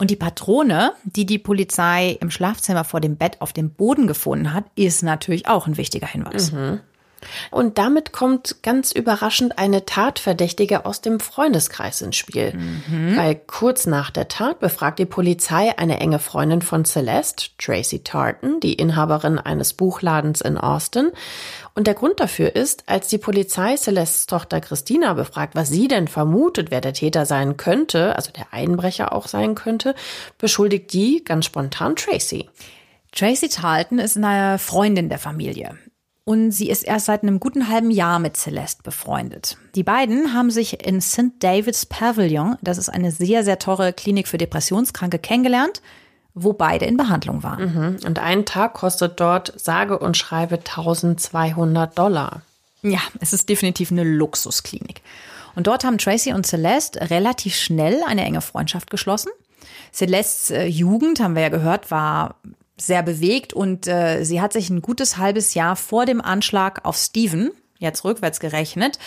[0.00, 4.54] Und die Patrone, die die Polizei im Schlafzimmer vor dem Bett auf dem Boden gefunden
[4.54, 6.52] hat, ist natürlich auch ein wichtiger Hinweis.
[6.52, 6.80] Mhm.
[7.50, 12.54] Und damit kommt ganz überraschend eine Tatverdächtige aus dem Freundeskreis ins Spiel.
[12.54, 13.16] Mhm.
[13.16, 18.60] Weil kurz nach der Tat befragt die Polizei eine enge Freundin von Celeste, Tracy Tartan,
[18.60, 21.10] die Inhaberin eines Buchladens in Austin.
[21.74, 26.08] Und der Grund dafür ist, als die Polizei Celestes Tochter Christina befragt, was sie denn
[26.08, 29.94] vermutet, wer der Täter sein könnte, also der Einbrecher auch sein könnte,
[30.38, 32.48] beschuldigt die ganz spontan Tracy.
[33.12, 35.76] Tracy Tarleton ist eine Freundin der Familie
[36.24, 39.56] und sie ist erst seit einem guten halben Jahr mit Celeste befreundet.
[39.74, 41.32] Die beiden haben sich in St.
[41.40, 45.82] David's Pavilion, das ist eine sehr, sehr teure Klinik für Depressionskranke, kennengelernt,
[46.34, 47.74] wo beide in Behandlung waren.
[47.74, 48.06] Mhm.
[48.06, 52.42] Und ein Tag kostet dort sage und schreibe 1200 Dollar.
[52.82, 55.02] Ja, es ist definitiv eine Luxusklinik.
[55.56, 59.30] Und dort haben Tracy und Celeste relativ schnell eine enge Freundschaft geschlossen.
[59.92, 62.36] Celestes äh, Jugend, haben wir ja gehört, war
[62.80, 66.96] sehr bewegt und äh, sie hat sich ein gutes halbes Jahr vor dem Anschlag auf
[66.96, 68.98] Steven, jetzt rückwärts gerechnet,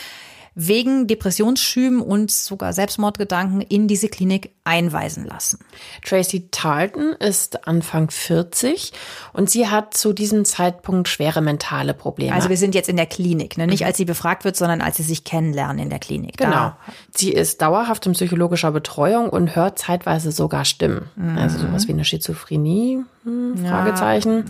[0.55, 5.59] wegen Depressionsschüben und sogar Selbstmordgedanken in diese Klinik einweisen lassen.
[6.03, 8.93] Tracy Tarleton ist Anfang 40
[9.33, 12.33] und sie hat zu diesem Zeitpunkt schwere mentale Probleme.
[12.33, 13.67] Also wir sind jetzt in der Klinik, ne?
[13.67, 16.37] nicht als sie befragt wird, sondern als sie sich kennenlernen in der Klinik.
[16.37, 16.51] Genau.
[16.51, 16.77] Da.
[17.15, 21.09] Sie ist dauerhaft in psychologischer Betreuung und hört zeitweise sogar Stimmen.
[21.15, 21.37] Mhm.
[21.37, 24.37] Also sowas wie eine Schizophrenie, hm, Fragezeichen.
[24.37, 24.43] Ja.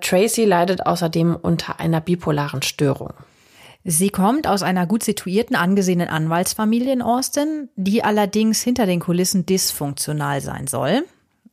[0.00, 3.14] Tracy leidet außerdem unter einer bipolaren Störung.
[3.84, 9.44] Sie kommt aus einer gut situierten, angesehenen Anwaltsfamilie in Austin, die allerdings hinter den Kulissen
[9.44, 11.04] dysfunktional sein soll.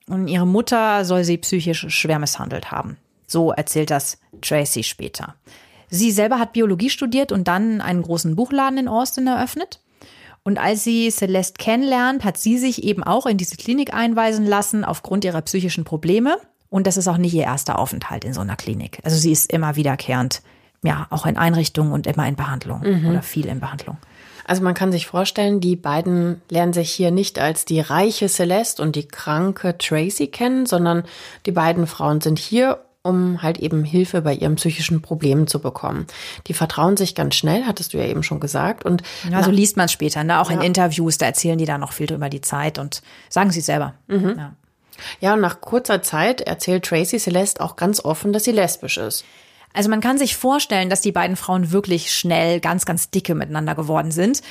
[0.08, 2.98] Und ihre Mutter soll sie psychisch schwer misshandelt haben.
[3.26, 5.36] So erzählt das Tracy später.
[5.90, 9.82] Sie selber hat Biologie studiert und dann einen großen Buchladen in Austin eröffnet.
[10.44, 14.86] Und als sie Celeste kennenlernt, hat sie sich eben auch in diese Klinik einweisen lassen
[14.86, 16.38] aufgrund ihrer psychischen Probleme.
[16.70, 19.00] Und das ist auch nicht ihr erster Aufenthalt in so einer Klinik.
[19.04, 20.42] Also sie ist immer wiederkehrend
[20.84, 23.10] ja, auch in Einrichtungen und immer in Behandlung mhm.
[23.10, 23.98] oder viel in Behandlung.
[24.50, 28.82] Also man kann sich vorstellen, die beiden lernen sich hier nicht als die reiche Celeste
[28.82, 31.04] und die kranke Tracy kennen, sondern
[31.46, 36.08] die beiden Frauen sind hier, um halt eben Hilfe bei ihren psychischen Problemen zu bekommen.
[36.48, 38.86] Die vertrauen sich ganz schnell, hattest du ja eben schon gesagt.
[38.86, 40.40] Und ja, so liest man es später, ne?
[40.40, 40.58] auch ja.
[40.58, 43.94] in Interviews, da erzählen die da noch viel drüber die Zeit und sagen sie selber.
[44.08, 44.36] Mhm.
[44.36, 44.54] Ja.
[45.20, 49.26] ja, und nach kurzer Zeit erzählt Tracy Celeste auch ganz offen, dass sie lesbisch ist.
[49.74, 53.76] Also man kann sich vorstellen, dass die beiden Frauen wirklich schnell ganz, ganz dicke miteinander
[53.76, 54.42] geworden sind.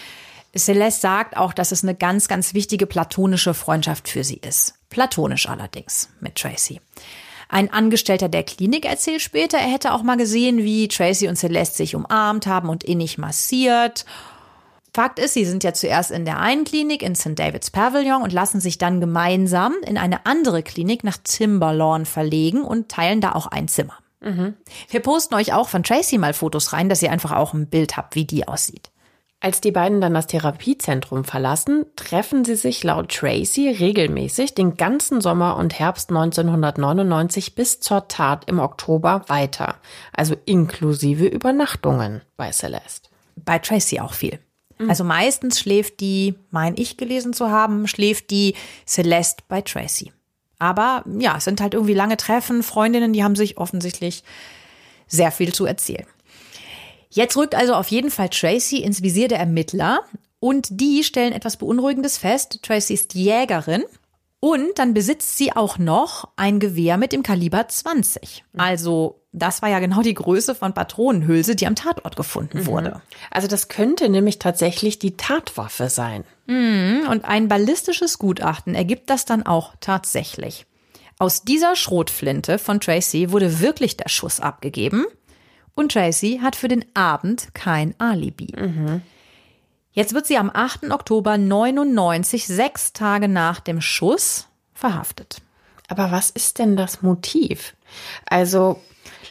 [0.56, 4.74] Celeste sagt auch, dass es eine ganz, ganz wichtige platonische Freundschaft für sie ist.
[4.90, 6.80] Platonisch allerdings mit Tracy.
[7.48, 11.78] Ein Angestellter der Klinik erzählt später, er hätte auch mal gesehen, wie Tracy und Celeste
[11.78, 14.04] sich umarmt haben und innig massiert.
[14.92, 17.38] Fakt ist, sie sind ja zuerst in der einen Klinik in St.
[17.38, 22.88] David's Pavilion und lassen sich dann gemeinsam in eine andere Klinik nach Timberlawn verlegen und
[22.90, 23.96] teilen da auch ein Zimmer.
[24.20, 24.54] Mhm.
[24.88, 27.96] Wir posten euch auch von Tracy mal Fotos rein, dass ihr einfach auch ein Bild
[27.96, 28.90] habt, wie die aussieht.
[29.40, 35.20] Als die beiden dann das Therapiezentrum verlassen, treffen sie sich laut Tracy regelmäßig den ganzen
[35.20, 39.76] Sommer und Herbst 1999 bis zur Tat im Oktober weiter,
[40.12, 43.10] also inklusive Übernachtungen bei Celeste.
[43.36, 44.40] Bei Tracy auch viel.
[44.78, 44.90] Mhm.
[44.90, 50.12] Also meistens schläft die, mein ich gelesen zu haben, schläft die Celeste bei Tracy.
[50.58, 54.24] Aber ja, es sind halt irgendwie lange Treffen, Freundinnen, die haben sich offensichtlich
[55.06, 56.06] sehr viel zu erzählen.
[57.10, 60.00] Jetzt rückt also auf jeden Fall Tracy ins Visier der Ermittler
[60.40, 62.60] und die stellen etwas Beunruhigendes fest.
[62.62, 63.84] Tracy ist Jägerin
[64.40, 68.44] und dann besitzt sie auch noch ein Gewehr mit dem Kaliber 20.
[68.56, 72.66] Also das war ja genau die Größe von Patronenhülse, die am Tatort gefunden mhm.
[72.66, 73.02] wurde.
[73.30, 76.24] Also das könnte nämlich tatsächlich die Tatwaffe sein.
[76.48, 77.06] Mhm.
[77.08, 80.66] Und ein ballistisches Gutachten ergibt das dann auch tatsächlich.
[81.18, 85.04] Aus dieser Schrotflinte von Tracy wurde wirklich der Schuss abgegeben
[85.74, 88.52] und Tracy hat für den Abend kein Alibi.
[88.56, 89.02] Mhm.
[89.92, 90.90] Jetzt wird sie am 8.
[90.90, 95.42] Oktober 99, sechs Tage nach dem Schuss, verhaftet.
[95.88, 97.74] Aber was ist denn das Motiv?
[98.26, 98.80] Also,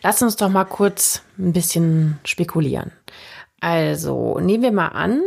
[0.04, 2.92] lass uns doch mal kurz ein bisschen spekulieren.
[3.62, 5.22] Also, nehmen wir mal an,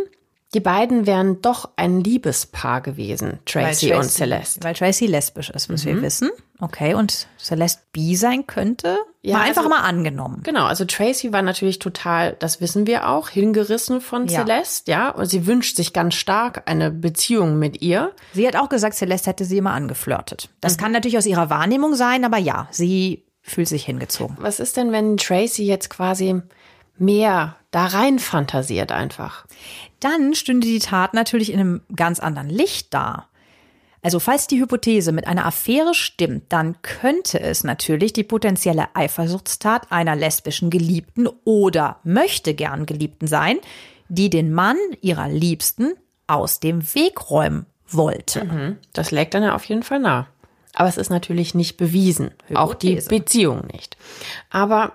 [0.53, 4.65] die beiden wären doch ein Liebespaar gewesen, Tracy, Tracy und Celeste.
[4.65, 5.89] Weil Tracy lesbisch ist, was mhm.
[5.89, 6.31] wir wissen.
[6.59, 8.99] Okay, und Celeste bi sein könnte?
[9.23, 10.41] Ja, mal einfach also, mal angenommen.
[10.43, 14.41] Genau, also Tracy war natürlich total, das wissen wir auch, hingerissen von ja.
[14.41, 15.11] Celeste, ja.
[15.11, 18.13] Und sie wünscht sich ganz stark eine Beziehung mit ihr.
[18.33, 20.49] Sie hat auch gesagt, Celeste hätte sie immer angeflirtet.
[20.61, 20.81] Das mhm.
[20.81, 24.37] kann natürlich aus ihrer Wahrnehmung sein, aber ja, sie fühlt sich hingezogen.
[24.41, 26.43] Was ist denn, wenn Tracy jetzt quasi
[26.99, 29.45] mehr da rein fantasiert einfach?
[30.01, 33.27] Dann stünde die Tat natürlich in einem ganz anderen Licht da.
[34.03, 39.93] Also falls die Hypothese mit einer Affäre stimmt, dann könnte es natürlich die potenzielle Eifersuchtstat
[39.93, 43.59] einer lesbischen Geliebten oder möchte gern Geliebten sein,
[44.09, 45.93] die den Mann ihrer Liebsten
[46.27, 48.45] aus dem Weg räumen wollte.
[48.45, 48.79] Mhm.
[48.95, 50.29] Das lägt dann ja auf jeden Fall nah.
[50.73, 52.31] Aber es ist natürlich nicht bewiesen.
[52.47, 52.59] Hypothese.
[52.59, 53.97] Auch die Beziehung nicht.
[54.51, 54.93] Aber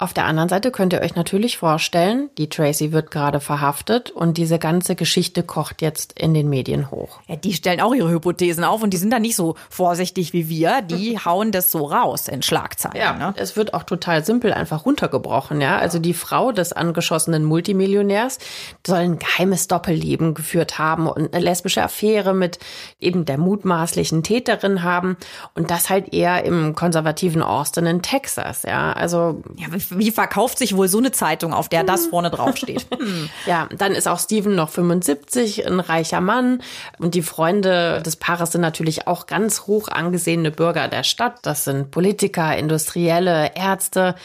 [0.00, 4.38] auf der anderen Seite könnt ihr euch natürlich vorstellen, die Tracy wird gerade verhaftet und
[4.38, 7.18] diese ganze Geschichte kocht jetzt in den Medien hoch.
[7.26, 10.48] Ja, die stellen auch ihre Hypothesen auf und die sind da nicht so vorsichtig wie
[10.48, 10.82] wir.
[10.82, 12.96] Die hauen das so raus in Schlagzeilen.
[12.96, 13.34] Ja, ne?
[13.38, 15.60] es wird auch total simpel einfach runtergebrochen.
[15.60, 18.38] Ja, also die Frau des angeschossenen Multimillionärs
[18.86, 22.60] soll ein geheimes Doppelleben geführt haben und eine lesbische Affäre mit
[23.00, 25.16] eben der mutmaßlichen Täterin haben
[25.54, 28.62] und das halt eher im konservativen Austin in Texas.
[28.62, 32.10] Ja, also ja, wie verkauft sich wohl so eine Zeitung, auf der das hm.
[32.10, 32.86] vorne draufsteht?
[32.98, 33.30] Hm.
[33.46, 36.62] Ja, dann ist auch Steven noch 75, ein reicher Mann.
[36.98, 41.38] Und die Freunde des Paares sind natürlich auch ganz hoch angesehene Bürger der Stadt.
[41.42, 44.16] Das sind Politiker, Industrielle, Ärzte.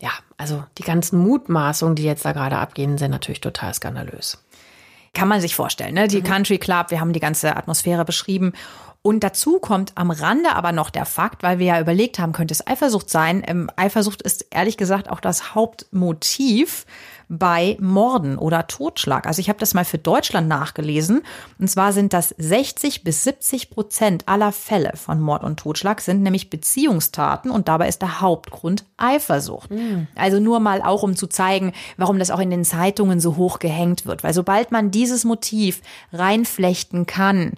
[0.00, 4.38] Ja, Also die ganzen Mutmaßungen, die jetzt da gerade abgehen, sind natürlich total skandalös.
[5.12, 6.06] Kann man sich vorstellen, ne?
[6.06, 6.24] Die mhm.
[6.24, 8.52] Country Club, wir haben die ganze Atmosphäre beschrieben.
[9.02, 12.52] Und dazu kommt am Rande aber noch der Fakt, weil wir ja überlegt haben, könnte
[12.52, 13.42] es Eifersucht sein.
[13.46, 16.84] Ähm, Eifersucht ist ehrlich gesagt auch das Hauptmotiv
[17.30, 19.26] bei Morden oder Totschlag.
[19.26, 21.22] Also ich habe das mal für Deutschland nachgelesen.
[21.58, 26.22] Und zwar sind das 60 bis 70 Prozent aller Fälle von Mord und Totschlag sind
[26.22, 29.70] nämlich Beziehungstaten und dabei ist der Hauptgrund Eifersucht.
[29.70, 30.08] Mhm.
[30.16, 33.60] Also nur mal auch, um zu zeigen, warum das auch in den Zeitungen so hoch
[33.60, 34.24] gehängt wird.
[34.24, 35.82] Weil sobald man dieses Motiv
[36.12, 37.52] reinflechten kann,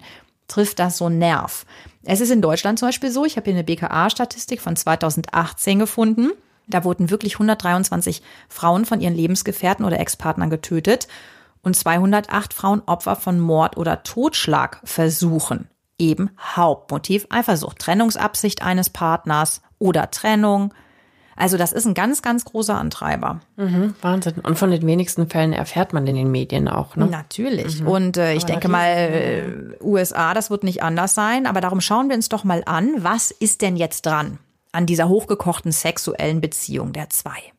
[0.53, 1.65] trifft das so einen Nerv.
[2.03, 6.31] Es ist in Deutschland zum Beispiel so, ich habe hier eine BKA-Statistik von 2018 gefunden.
[6.67, 11.07] Da wurden wirklich 123 Frauen von ihren Lebensgefährten oder Ex-Partnern getötet
[11.63, 15.69] und 208 Frauen Opfer von Mord oder Totschlag versuchen.
[15.97, 20.71] Eben Hauptmotiv Eifersucht, Trennungsabsicht eines Partners oder Trennung.
[21.35, 23.41] Also das ist ein ganz, ganz großer Antreiber.
[23.57, 24.35] Mhm, Wahnsinn.
[24.43, 26.95] Und von den wenigsten Fällen erfährt man in den Medien auch.
[26.95, 27.07] Ne?
[27.07, 27.81] Natürlich.
[27.81, 27.87] Mhm.
[27.87, 29.43] Und äh, ich aber denke mal, äh,
[29.81, 31.45] USA, das wird nicht anders sein.
[31.45, 34.39] Aber darum schauen wir uns doch mal an, was ist denn jetzt dran?
[34.73, 37.52] an dieser hochgekochten sexuellen Beziehung der zwei.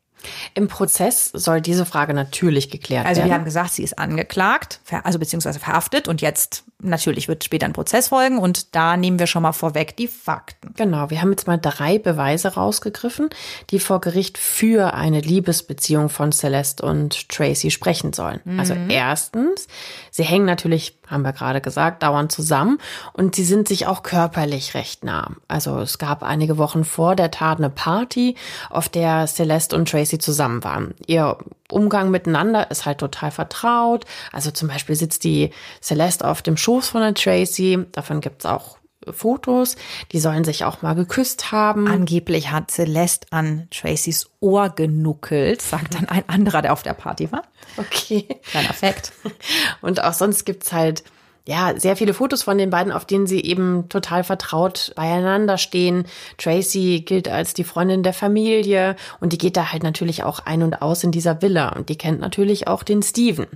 [0.54, 3.22] Im Prozess soll diese Frage natürlich geklärt also werden.
[3.22, 7.66] Also wir haben gesagt, sie ist angeklagt, also beziehungsweise verhaftet und jetzt natürlich wird später
[7.66, 10.74] ein Prozess folgen und da nehmen wir schon mal vorweg die Fakten.
[10.76, 13.30] Genau, wir haben jetzt mal drei Beweise rausgegriffen,
[13.70, 18.40] die vor Gericht für eine Liebesbeziehung von Celeste und Tracy sprechen sollen.
[18.44, 18.60] Mhm.
[18.60, 19.66] Also erstens,
[20.10, 22.78] sie hängen natürlich, haben wir gerade gesagt, dauernd zusammen
[23.12, 25.30] und sie sind sich auch körperlich recht nah.
[25.48, 28.36] Also es gab einige Wochen vor der Tat eine Party,
[28.70, 30.94] auf der Celeste und Tracy zusammen waren.
[31.06, 31.38] Ihr
[31.70, 34.04] Umgang miteinander ist halt total vertraut.
[34.32, 35.50] Also zum Beispiel sitzt die
[35.82, 37.86] Celeste auf dem Schoß von der Tracy.
[37.92, 38.78] Davon gibt's auch
[39.10, 39.76] Fotos.
[40.12, 41.88] Die sollen sich auch mal geküsst haben.
[41.88, 47.30] Angeblich hat Celeste an Tracys Ohr genuckelt, sagt dann ein anderer, der auf der Party
[47.30, 47.42] war.
[47.76, 48.26] Okay.
[48.44, 49.12] Kleiner Fakt.
[49.80, 51.04] Und auch sonst gibt's halt
[51.46, 56.06] ja, sehr viele Fotos von den beiden, auf denen sie eben total vertraut beieinander stehen.
[56.38, 60.62] Tracy gilt als die Freundin der Familie und die geht da halt natürlich auch ein
[60.62, 63.46] und aus in dieser Villa und die kennt natürlich auch den Steven.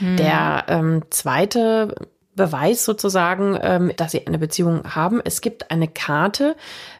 [0.00, 0.16] Hm.
[0.18, 1.94] Der ähm, zweite
[2.36, 5.20] Beweis sozusagen, ähm, dass sie eine Beziehung haben.
[5.24, 6.56] Es gibt eine Karte,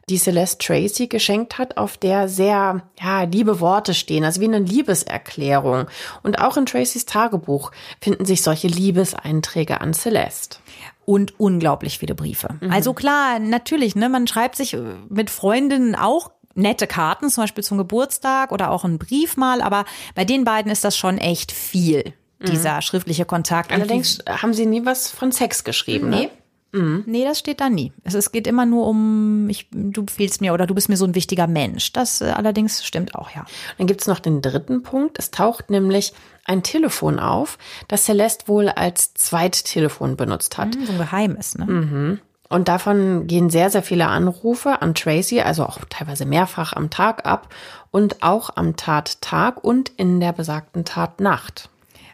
[0.09, 4.59] die Celeste Tracy geschenkt hat, auf der sehr, ja, liebe Worte stehen, also wie eine
[4.59, 5.87] Liebeserklärung.
[6.23, 10.59] Und auch in Tracys Tagebuch finden sich solche Liebeseinträge an Celeste
[11.05, 12.57] und unglaublich viele Briefe.
[12.61, 12.71] Mhm.
[12.71, 14.77] Also klar, natürlich, ne, man schreibt sich
[15.09, 19.85] mit Freundinnen auch nette Karten, zum Beispiel zum Geburtstag oder auch einen Brief mal, aber
[20.15, 22.83] bei den beiden ist das schon echt viel dieser mhm.
[22.83, 23.73] schriftliche Kontakt.
[23.73, 26.23] Allerdings haben Sie nie was von Sex geschrieben, nee.
[26.23, 26.31] ne?
[26.73, 27.03] Mhm.
[27.07, 27.93] Nee, das steht da nie.
[28.05, 31.05] Es, es geht immer nur um, ich, du fehlst mir oder du bist mir so
[31.05, 31.93] ein wichtiger Mensch.
[31.93, 33.45] Das äh, allerdings stimmt auch, ja.
[33.79, 35.19] Dann gibt's noch den dritten Punkt.
[35.19, 36.13] Es taucht nämlich
[36.45, 40.77] ein Telefon auf, das Celeste wohl als Zweittelefon benutzt hat.
[40.77, 41.67] Mhm, so ein Geheimes, ne?
[41.67, 42.21] Mhm.
[42.49, 47.25] Und davon gehen sehr, sehr viele Anrufe an Tracy, also auch teilweise mehrfach am Tag
[47.25, 47.49] ab
[47.93, 51.71] und auch am Tattag und in der besagten Tatnacht.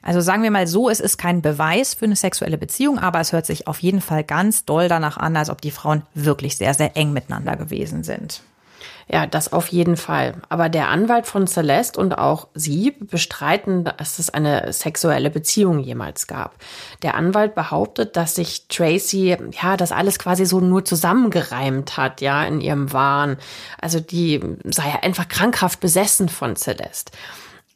[0.07, 3.33] Also sagen wir mal so, es ist kein Beweis für eine sexuelle Beziehung, aber es
[3.33, 6.75] hört sich auf jeden Fall ganz doll danach an, als ob die Frauen wirklich sehr,
[6.75, 8.40] sehr eng miteinander gewesen sind.
[9.09, 10.35] Ja, das auf jeden Fall.
[10.49, 16.29] Aber der Anwalt von Celeste und auch sie bestreiten, dass es eine sexuelle Beziehung jemals
[16.29, 16.55] gab.
[17.03, 22.45] Der Anwalt behauptet, dass sich Tracy, ja, das alles quasi so nur zusammengereimt hat, ja,
[22.45, 23.38] in ihrem Wahn.
[23.81, 27.11] Also die sei ja einfach krankhaft besessen von Celeste.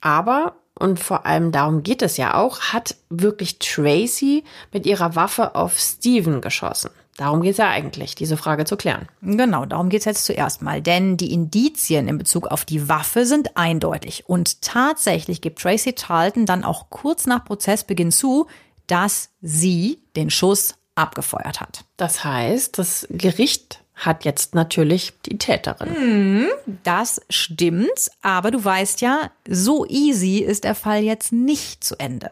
[0.00, 5.54] Aber und vor allem darum geht es ja auch, hat wirklich Tracy mit ihrer Waffe
[5.54, 6.90] auf Steven geschossen.
[7.18, 9.06] Darum geht es ja eigentlich, diese Frage zu klären.
[9.20, 10.80] Genau, darum geht es jetzt zuerst mal.
[10.80, 14.24] Denn die Indizien in Bezug auf die Waffe sind eindeutig.
[14.26, 18.46] Und tatsächlich gibt Tracy Charlton dann auch kurz nach Prozessbeginn zu,
[18.86, 21.84] dass sie den Schuss abgefeuert hat.
[21.98, 25.94] Das heißt, das Gericht hat jetzt natürlich die Täterin.
[25.94, 26.46] Hm,
[26.82, 32.30] das stimmt, aber du weißt ja, so easy ist der Fall jetzt nicht zu Ende.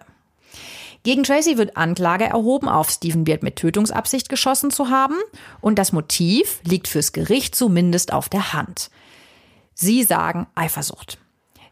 [1.04, 5.14] Gegen Tracy wird Anklage erhoben, auf Stephen Beard mit Tötungsabsicht geschossen zu haben
[5.61, 8.90] und das Motiv liegt fürs Gericht zumindest auf der Hand.
[9.74, 11.18] Sie sagen Eifersucht.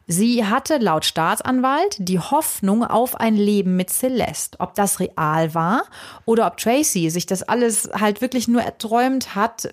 [0.09, 4.61] Sie hatte laut Staatsanwalt die Hoffnung auf ein Leben mit Celeste.
[4.61, 5.83] Ob das real war
[6.25, 9.73] oder ob Tracy sich das alles halt wirklich nur erträumt hat äh,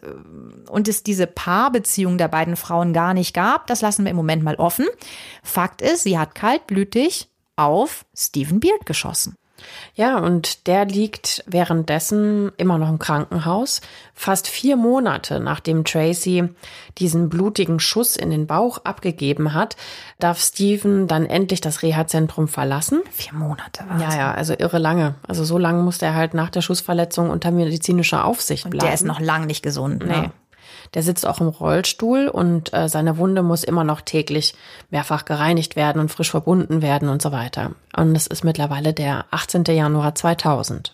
[0.70, 4.44] und es diese Paarbeziehung der beiden Frauen gar nicht gab, das lassen wir im Moment
[4.44, 4.88] mal offen.
[5.44, 9.36] Fakt ist, sie hat kaltblütig auf Stephen Beard geschossen.
[9.96, 13.82] Ja, und der liegt währenddessen immer noch im Krankenhaus.
[14.14, 16.50] Fast vier Monate nachdem Tracy
[16.98, 19.76] diesen blutigen Schuss in den Bauch abgegeben hat,
[20.20, 23.02] darf Steven dann endlich das Reha-Zentrum verlassen.
[23.12, 25.16] Vier Monate war Ja, ja, also irre lange.
[25.28, 28.86] Also so lange musste er halt nach der Schussverletzung unter medizinischer Aufsicht bleiben.
[28.86, 30.06] Der ist noch lang nicht gesund.
[30.06, 30.22] Ne?
[30.22, 30.30] Nee.
[30.94, 34.54] Der sitzt auch im Rollstuhl und äh, seine Wunde muss immer noch täglich
[34.92, 37.72] mehrfach gereinigt werden und frisch verbunden werden und so weiter.
[37.96, 39.64] Und es ist mittlerweile der 18.
[39.66, 40.94] Januar 2000.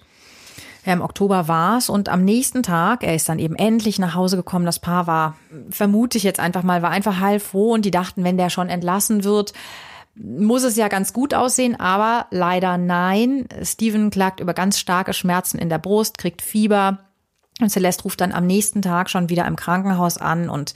[0.85, 4.37] Ja, Im Oktober war's und am nächsten Tag, er ist dann eben endlich nach Hause
[4.37, 4.65] gekommen.
[4.65, 5.35] Das Paar war,
[5.69, 9.25] vermute ich jetzt einfach mal, war einfach heilfroh und die dachten, wenn der schon entlassen
[9.25, 9.53] wird,
[10.15, 13.47] muss es ja ganz gut aussehen, aber leider nein.
[13.63, 16.99] Steven klagt über ganz starke Schmerzen in der Brust, kriegt Fieber,
[17.59, 20.73] und Celeste ruft dann am nächsten Tag schon wieder im Krankenhaus an und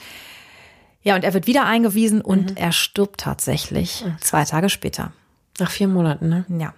[1.06, 2.58] ja, und er wird wieder eingewiesen und Mhm.
[2.58, 5.12] er stirbt tatsächlich zwei Tage später.
[5.60, 6.46] Nach vier Monaten, ne?
[6.58, 6.74] Ja.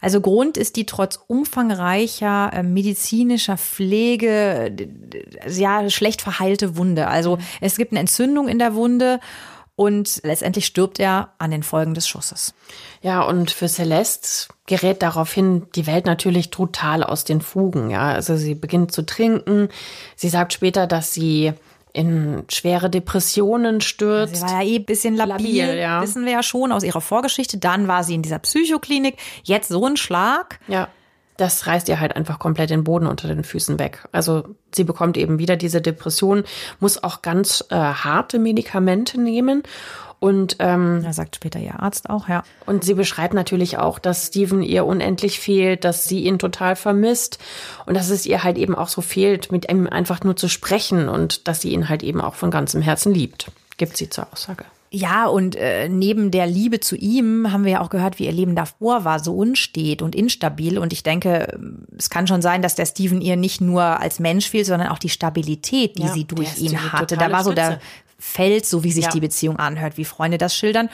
[0.00, 4.74] Also Grund ist die trotz umfangreicher äh, medizinischer Pflege
[5.48, 7.08] ja schlecht verheilte Wunde.
[7.08, 9.20] Also es gibt eine Entzündung in der Wunde
[9.76, 12.54] und letztendlich stirbt er an den Folgen des Schusses.
[13.02, 17.90] Ja, und für Celeste gerät daraufhin die Welt natürlich total aus den Fugen.
[17.90, 19.68] Ja, also sie beginnt zu trinken.
[20.16, 21.52] Sie sagt später, dass sie
[21.92, 24.36] in schwere Depressionen stürzt.
[24.36, 26.02] Sie war ja eh ein bisschen labil, Labil, ja.
[26.02, 27.58] wissen wir ja schon aus ihrer Vorgeschichte.
[27.58, 29.16] Dann war sie in dieser Psychoklinik.
[29.44, 30.58] Jetzt so ein Schlag.
[30.66, 30.88] Ja,
[31.36, 34.04] das reißt ihr halt einfach komplett den Boden unter den Füßen weg.
[34.12, 36.44] Also sie bekommt eben wieder diese Depression,
[36.80, 39.62] muss auch ganz äh, harte Medikamente nehmen.
[40.20, 42.44] Und, ähm, Da sagt später ihr Arzt auch, ja.
[42.64, 47.38] und sie beschreibt natürlich auch, dass Steven ihr unendlich fehlt, dass sie ihn total vermisst
[47.84, 51.10] und dass es ihr halt eben auch so fehlt, mit ihm einfach nur zu sprechen
[51.10, 54.64] und dass sie ihn halt eben auch von ganzem Herzen liebt, gibt sie zur Aussage.
[54.96, 58.32] Ja, und äh, neben der Liebe zu ihm haben wir ja auch gehört, wie ihr
[58.32, 60.78] Leben davor war, so unstet und instabil.
[60.78, 61.58] Und ich denke,
[61.98, 65.00] es kann schon sein, dass der Steven ihr nicht nur als Mensch fehlt, sondern auch
[65.00, 67.16] die Stabilität, die Ja, sie durch ihn hatte.
[67.16, 67.80] Da war so der.
[68.16, 69.10] Fels, so wie sich Ja.
[69.10, 70.88] die Beziehung anhört, wie Freunde das schildern.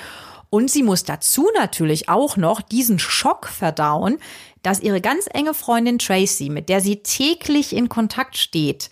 [0.48, 4.16] Und sie muss dazu natürlich auch noch diesen Schock verdauen,
[4.62, 8.90] dass ihre ganz enge Freundin Tracy, mit der sie täglich in Kontakt steht,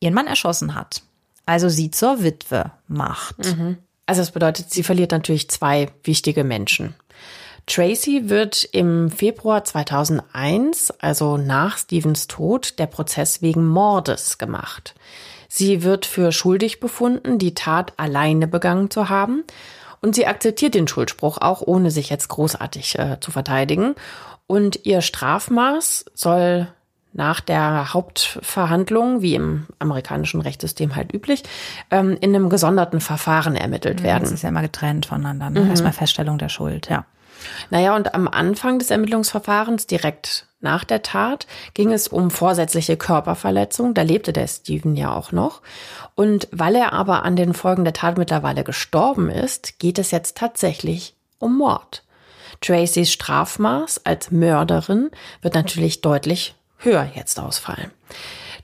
[0.00, 1.02] ihren Mann erschossen hat.
[1.46, 3.36] Also sie zur Witwe macht.
[4.06, 6.94] Also das bedeutet, sie verliert natürlich zwei wichtige Menschen.
[7.66, 14.94] Tracy wird im Februar 2001, also nach Stevens Tod, der Prozess wegen Mordes gemacht.
[15.48, 19.44] Sie wird für schuldig befunden, die Tat alleine begangen zu haben.
[20.02, 23.94] Und sie akzeptiert den Schuldspruch auch, ohne sich jetzt großartig äh, zu verteidigen.
[24.46, 26.68] Und ihr Strafmaß soll
[27.14, 31.42] nach der Hauptverhandlung, wie im amerikanischen Rechtssystem halt üblich,
[31.90, 34.34] ähm, in einem gesonderten Verfahren ermittelt Das werden.
[34.34, 35.48] ist ja immer getrennt voneinander.
[35.50, 35.68] Ne?
[35.68, 37.06] Erstmal Feststellung der Schuld, ja.
[37.70, 43.92] Naja, und am Anfang des Ermittlungsverfahrens, direkt nach der Tat, ging es um vorsätzliche Körperverletzung.
[43.94, 45.60] Da lebte der Steven ja auch noch.
[46.14, 50.36] Und weil er aber an den Folgen der Tat mittlerweile gestorben ist, geht es jetzt
[50.38, 52.02] tatsächlich um Mord.
[52.60, 55.10] Tracys Strafmaß als Mörderin
[55.42, 56.54] wird natürlich deutlich
[56.84, 57.90] höher jetzt ausfallen.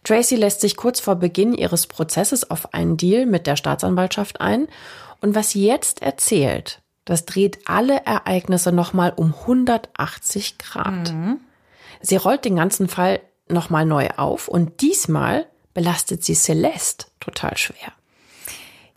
[0.05, 4.69] Tracy lässt sich kurz vor Beginn ihres Prozesses auf einen Deal mit der Staatsanwaltschaft ein.
[5.21, 11.13] Und was sie jetzt erzählt, das dreht alle Ereignisse nochmal um 180 Grad.
[12.01, 17.93] Sie rollt den ganzen Fall nochmal neu auf und diesmal belastet sie Celeste total schwer.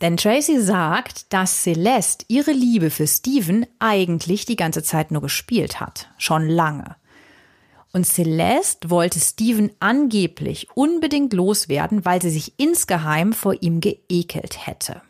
[0.00, 5.80] Denn Tracy sagt, dass Celeste ihre Liebe für Steven eigentlich die ganze Zeit nur gespielt
[5.80, 6.08] hat.
[6.18, 6.96] Schon lange.
[7.94, 15.00] Und Celeste wollte Steven angeblich unbedingt loswerden, weil sie sich insgeheim vor ihm geekelt hätte.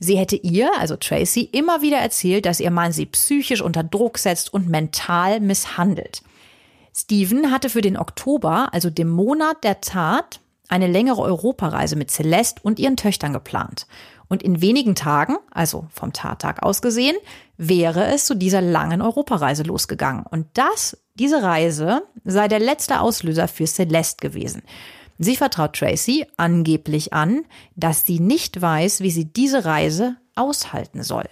[0.00, 4.18] Sie hätte ihr, also Tracy, immer wieder erzählt, dass ihr Mann sie psychisch unter Druck
[4.18, 6.22] setzt und mental misshandelt.
[6.92, 12.62] Steven hatte für den Oktober, also dem Monat der Tat, eine längere Europareise mit Celeste
[12.64, 13.86] und ihren Töchtern geplant.
[14.26, 17.16] Und in wenigen Tagen, also vom Tattag aus gesehen,
[17.58, 20.26] wäre es zu dieser langen Europareise losgegangen.
[20.26, 24.62] Und das, diese Reise, sei der letzte Auslöser für Celeste gewesen.
[25.18, 27.44] Sie vertraut Tracy angeblich an,
[27.76, 31.28] dass sie nicht weiß, wie sie diese Reise aushalten soll.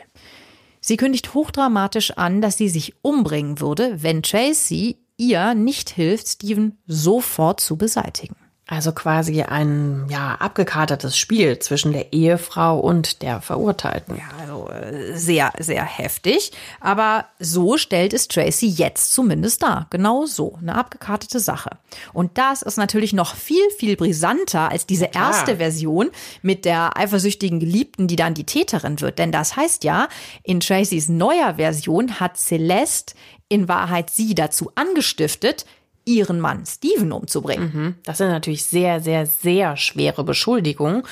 [0.80, 6.78] Sie kündigt hochdramatisch an, dass sie sich umbringen würde, wenn Tracy ihr nicht hilft, Steven
[6.86, 8.36] sofort zu beseitigen.
[8.70, 14.16] Also quasi ein ja abgekatertes Spiel zwischen der Ehefrau und der Verurteilten.
[14.16, 16.52] Ja, also äh, sehr, sehr heftig.
[16.78, 19.88] Aber so stellt es Tracy jetzt zumindest dar.
[19.90, 20.56] Genau so.
[20.62, 21.70] Eine abgekartete Sache.
[22.12, 25.30] Und das ist natürlich noch viel, viel brisanter als diese klar.
[25.30, 26.10] erste Version
[26.40, 29.18] mit der eifersüchtigen Geliebten, die dann die Täterin wird.
[29.18, 30.08] Denn das heißt ja,
[30.44, 33.14] in Tracys neuer Version hat Celeste
[33.48, 35.66] in Wahrheit sie dazu angestiftet,
[36.04, 37.70] ihren Mann Steven umzubringen.
[37.74, 37.94] Mhm.
[38.04, 41.02] Das sind natürlich sehr, sehr, sehr schwere Beschuldigungen.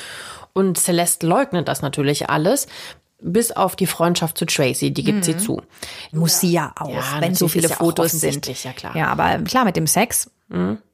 [0.53, 2.67] Und Celeste leugnet das natürlich alles.
[3.21, 5.61] Bis auf die Freundschaft zu Tracy, die gibt sie zu.
[6.13, 8.47] Muss sie ja auch, Ja, wenn so viele ist ja Fotos sind.
[8.63, 8.93] ja klar.
[8.93, 8.99] Mhm.
[8.99, 10.31] Ja, aber klar, mit dem Sex,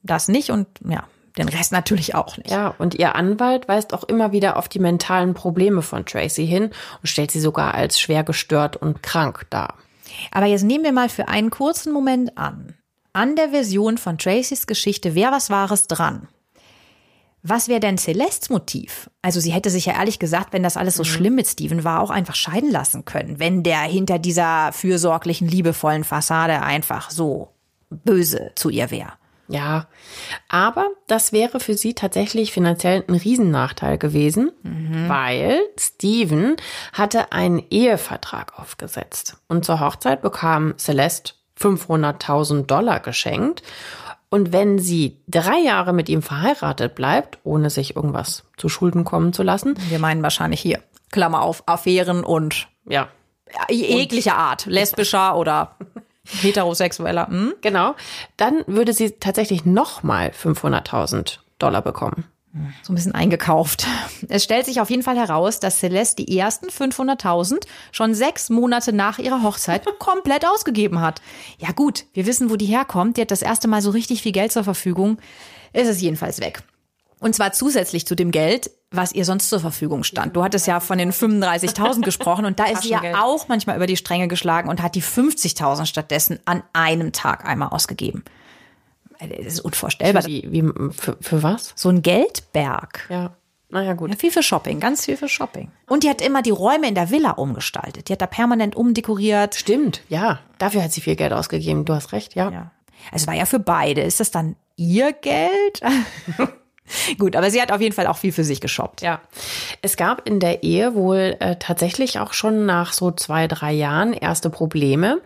[0.03, 1.05] das nicht und ja,
[1.37, 2.51] den Rest natürlich auch nicht.
[2.51, 6.71] Ja, und ihr Anwalt weist auch immer wieder auf die mentalen Probleme von Tracy hin
[7.03, 9.75] und stellt sie sogar als schwer gestört und krank dar.
[10.31, 12.75] Aber jetzt nehmen wir mal für einen kurzen Moment an.
[13.17, 16.27] An der Version von Tracys Geschichte wäre was Wahres dran.
[17.45, 19.09] Was wäre denn Celestes Motiv?
[19.23, 22.01] Also sie hätte sich ja ehrlich gesagt, wenn das alles so schlimm mit Steven war,
[22.01, 27.51] auch einfach scheiden lassen können, wenn der hinter dieser fürsorglichen, liebevollen Fassade einfach so
[27.89, 29.13] böse zu ihr wäre.
[29.47, 29.87] Ja,
[30.49, 34.51] aber das wäre für sie tatsächlich finanziell ein Riesennachteil gewesen,
[35.07, 36.57] weil Steven
[36.93, 39.37] hatte einen Ehevertrag aufgesetzt.
[39.47, 43.63] Und zur Hochzeit bekam Celeste 500.000 Dollar geschenkt.
[44.29, 49.33] Und wenn sie drei Jahre mit ihm verheiratet bleibt, ohne sich irgendwas zu Schulden kommen
[49.33, 50.81] zu lassen, Wir meinen wahrscheinlich hier,
[51.13, 53.09] Klammer auf, Affären und ja,
[53.71, 55.77] jeglicher Art, lesbischer oder
[56.25, 57.29] heterosexueller.
[57.29, 57.55] Hm?
[57.61, 57.95] genau,
[58.37, 62.25] dann würde sie tatsächlich nochmal 500.000 Dollar bekommen.
[62.83, 63.87] So ein bisschen eingekauft.
[64.29, 68.93] Es stellt sich auf jeden Fall heraus, dass Celeste die ersten 500.000 schon sechs Monate
[68.93, 71.21] nach ihrer Hochzeit komplett ausgegeben hat.
[71.59, 73.17] Ja gut, wir wissen, wo die herkommt.
[73.17, 75.19] Die hat das erste Mal so richtig viel Geld zur Verfügung.
[75.73, 76.63] Es ist jedenfalls weg.
[77.19, 80.37] Und zwar zusätzlich zu dem Geld, was ihr sonst zur Verfügung stand.
[80.37, 83.87] Du hattest ja von den 35.000 gesprochen und da ist sie ja auch manchmal über
[83.87, 88.25] die Stränge geschlagen und hat die 50.000 stattdessen an einem Tag einmal ausgegeben.
[89.29, 90.25] Das ist unvorstellbar.
[90.27, 90.63] Wie, wie,
[90.93, 91.73] für, für was?
[91.77, 93.07] So ein Geldberg.
[93.09, 93.37] Ja,
[93.71, 94.11] naja, gut.
[94.11, 95.71] Ja, viel für Shopping, ganz viel für Shopping.
[95.89, 98.09] Und die hat immer die Räume in der Villa umgestaltet.
[98.09, 99.57] Die hat da permanent umdekoriert.
[99.57, 100.39] Stimmt, ja.
[100.59, 101.85] Dafür hat sie viel Geld ausgegeben.
[101.85, 102.51] Du hast recht, ja.
[102.51, 102.71] Ja.
[103.11, 104.03] Es war ja für beide.
[104.03, 105.81] Ist das dann ihr Geld?
[107.19, 109.03] Gut, aber sie hat auf jeden Fall auch viel für sich geshoppt.
[109.03, 109.21] Ja.
[109.83, 114.13] Es gab in der Ehe wohl äh, tatsächlich auch schon nach so zwei, drei Jahren
[114.13, 115.21] erste Probleme.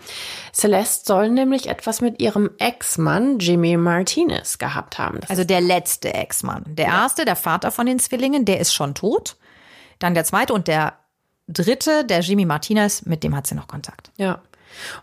[0.53, 5.21] Celeste soll nämlich etwas mit ihrem Ex-Mann Jimmy Martinez gehabt haben.
[5.21, 6.65] Das Also der letzte Ex-Mann.
[6.67, 9.37] Der erste, der Vater von den Zwillingen, der ist schon tot.
[9.99, 10.95] Dann der zweite und der
[11.49, 14.11] dritte, der Jimmy Martinez, mit dem hat sie noch Kontakt.
[14.17, 14.43] Ja.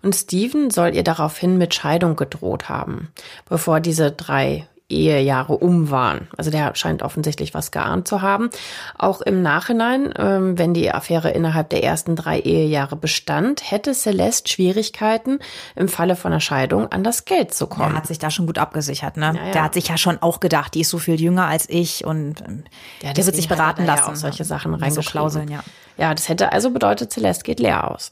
[0.02, 3.12] Und Steven soll ihr daraufhin mit Scheidung gedroht haben,
[3.50, 6.28] bevor diese drei Ehejahre um waren.
[6.38, 8.50] Also der scheint offensichtlich was geahnt zu haben.
[8.98, 14.52] Auch im Nachhinein, ähm, wenn die Affäre innerhalb der ersten drei Ehejahre bestand, hätte Celeste
[14.52, 15.40] Schwierigkeiten,
[15.76, 17.96] im Falle von einer Scheidung an das Geld zu Der kommen.
[17.96, 19.34] hat sich da schon gut abgesichert, ne?
[19.36, 19.52] Ja, ja.
[19.54, 22.42] Der hat sich ja schon auch gedacht, die ist so viel jünger als ich und
[22.42, 22.64] ähm,
[23.02, 24.06] der, wird sich er beraten lassen.
[24.06, 25.12] Ja auch solche Sachen So reingeschrieben.
[25.12, 25.64] Klauseln, ja.
[25.98, 28.12] Ja, das hätte also bedeutet, Celeste geht leer aus.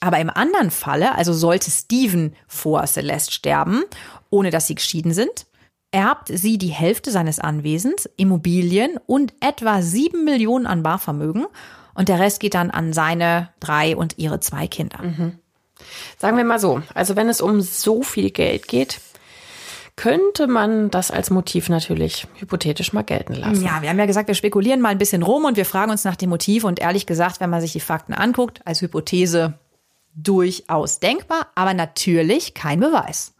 [0.00, 3.82] Aber im anderen Falle, also sollte Steven vor Celeste sterben,
[4.30, 5.46] ohne dass sie geschieden sind,
[5.92, 11.46] erbt sie die Hälfte seines Anwesens, Immobilien und etwa sieben Millionen an Barvermögen.
[11.94, 15.00] Und der Rest geht dann an seine drei und ihre zwei Kinder.
[16.18, 19.00] Sagen wir mal so, also wenn es um so viel Geld geht,
[19.96, 23.62] könnte man das als Motiv natürlich hypothetisch mal gelten lassen.
[23.62, 26.04] Ja, wir haben ja gesagt, wir spekulieren mal ein bisschen rum und wir fragen uns
[26.04, 26.64] nach dem Motiv.
[26.64, 29.58] Und ehrlich gesagt, wenn man sich die Fakten anguckt, als Hypothese
[30.14, 33.34] durchaus denkbar, aber natürlich kein Beweis.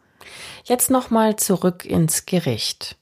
[0.63, 2.97] Jetzt nochmal zurück ins Gericht.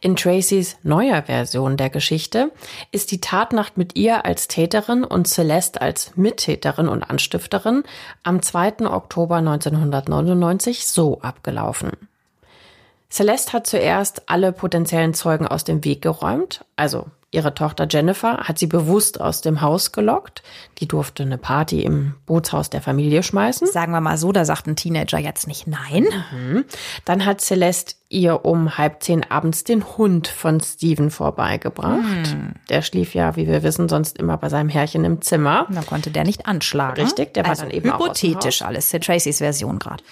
[0.00, 2.50] In Tracys neuer Version der Geschichte
[2.90, 7.84] ist die Tatnacht mit ihr als Täterin und Celeste als Mittäterin und Anstifterin
[8.22, 8.86] am 2.
[8.90, 11.90] Oktober 1999 so abgelaufen.
[13.10, 18.58] Celeste hat zuerst alle potenziellen Zeugen aus dem Weg geräumt, also ihre Tochter Jennifer hat
[18.58, 20.42] sie bewusst aus dem Haus gelockt.
[20.78, 23.68] Die durfte eine Party im Bootshaus der Familie schmeißen.
[23.68, 26.06] Sagen wir mal so, da sagt ein Teenager jetzt nicht nein.
[27.04, 32.36] Dann hat Celeste ihr um halb zehn abends den Hund von Steven vorbeigebracht.
[32.68, 35.66] Der schlief ja, wie wir wissen, sonst immer bei seinem Herrchen im Zimmer.
[35.68, 37.00] Und dann konnte der nicht anschlagen.
[37.00, 38.90] Richtig, der war also dann eben auch aus dem hypothetisch alles.
[38.90, 40.02] Der Tracys Version gerade.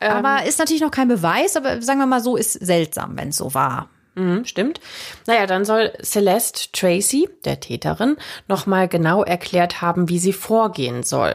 [0.00, 3.36] aber ist natürlich noch kein Beweis, aber sagen wir mal so, ist seltsam, wenn es
[3.36, 3.90] so war.
[4.14, 4.80] Mhm, stimmt.
[5.26, 11.34] Naja, dann soll Celeste Tracy, der Täterin, nochmal genau erklärt haben, wie sie vorgehen soll.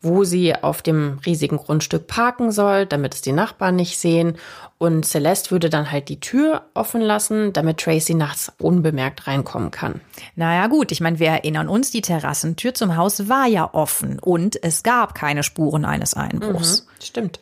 [0.00, 4.36] Wo sie auf dem riesigen Grundstück parken soll, damit es die Nachbarn nicht sehen.
[4.78, 10.00] Und Celeste würde dann halt die Tür offen lassen, damit Tracy nachts unbemerkt reinkommen kann.
[10.36, 14.62] Naja gut, ich meine, wir erinnern uns, die Terrassentür zum Haus war ja offen und
[14.62, 16.82] es gab keine Spuren eines Einbruchs.
[16.82, 17.40] Mhm, stimmt.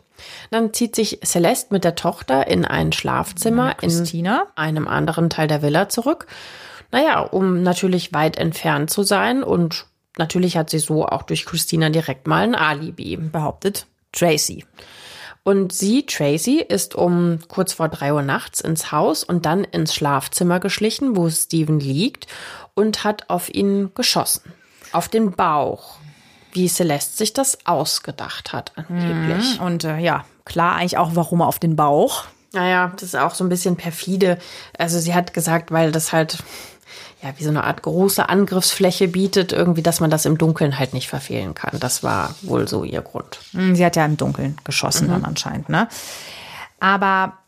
[0.51, 5.63] Dann zieht sich Celeste mit der Tochter in ein Schlafzimmer in einem anderen Teil der
[5.63, 6.27] Villa zurück.
[6.91, 9.87] Naja, um natürlich weit entfernt zu sein und
[10.19, 13.17] natürlich hat sie so auch durch Christina direkt mal ein Alibi.
[13.17, 14.65] Behauptet Tracy.
[15.45, 19.95] Und sie, Tracy, ist um kurz vor drei Uhr nachts ins Haus und dann ins
[19.95, 22.29] Schlafzimmer geschlichen, wo Steven liegt
[22.75, 24.53] und hat auf ihn geschossen.
[24.93, 25.97] Auf den Bauch
[26.53, 29.59] wie Celeste sich das ausgedacht hat, angeblich.
[29.59, 29.67] Mhm.
[29.67, 32.25] Und äh, ja, klar eigentlich auch, warum auf den Bauch.
[32.53, 34.39] Naja, das ist auch so ein bisschen perfide.
[34.79, 36.39] Also sie hat gesagt, weil das halt
[37.23, 40.93] ja wie so eine Art große Angriffsfläche bietet, irgendwie, dass man das im Dunkeln halt
[40.93, 41.79] nicht verfehlen kann.
[41.81, 43.39] Das war wohl so ihr Grund.
[43.53, 45.13] Hm, sie hat ja im Dunkeln geschossen mhm.
[45.13, 45.89] dann anscheinend, ne?
[46.81, 47.39] Aber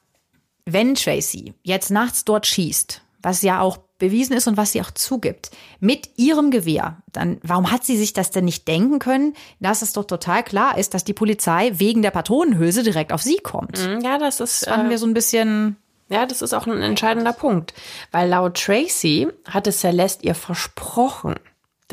[0.64, 4.90] wenn Tracy jetzt nachts dort schießt, was ja auch bewiesen ist und was sie auch
[4.90, 9.82] zugibt, mit ihrem Gewehr, dann warum hat sie sich das denn nicht denken können, dass
[9.82, 13.78] es doch total klar ist, dass die Polizei wegen der Patronenhülse direkt auf sie kommt?
[13.78, 14.62] Mhm, ja, das ist.
[14.62, 15.76] Das fanden äh, wir so ein bisschen.
[16.10, 17.72] Ja, das ist auch ein entscheidender Punkt,
[18.10, 21.34] weil laut Tracy hatte Celeste ihr versprochen,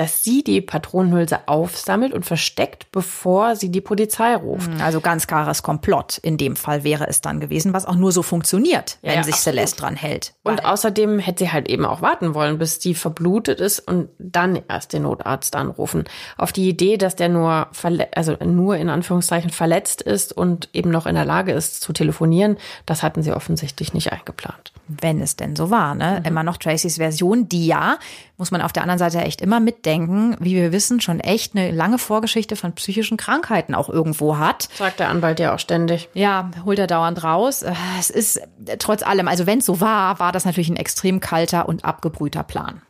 [0.02, 4.72] dass sie die Patronenhülse aufsammelt und versteckt, bevor sie die Polizei ruft.
[4.72, 8.12] Hm, also ganz klares Komplott in dem Fall wäre es dann gewesen, was auch nur
[8.12, 9.58] so funktioniert, wenn ja, sich absolut.
[9.58, 10.34] Celeste dran hält.
[10.41, 14.60] Und außerdem hätte sie halt eben auch warten wollen, bis die verblutet ist und dann
[14.68, 16.06] erst den Notarzt anrufen.
[16.36, 17.68] Auf die Idee, dass der nur,
[18.16, 22.58] also nur in Anführungszeichen verletzt ist und eben noch in der Lage ist zu telefonieren,
[22.88, 24.74] das hatten sie offensichtlich nicht eingeplant.
[24.88, 26.22] Wenn es denn so war, ne?
[26.22, 26.26] Mhm.
[26.26, 27.99] Immer noch Tracys Version, die ja,
[28.42, 31.56] muss man auf der anderen Seite echt immer mit mitdenken, wie wir wissen, schon echt
[31.56, 34.68] eine lange Vorgeschichte von psychischen Krankheiten auch irgendwo hat.
[34.76, 36.10] Sagt der Anwalt ja auch ständig.
[36.14, 37.64] Ja, holt er dauernd raus.
[37.64, 40.76] Äh, es ist äh, trotz allem, also wenn es so war, war das natürlich ein
[40.76, 42.82] extrem kalter und abgebrühter Plan.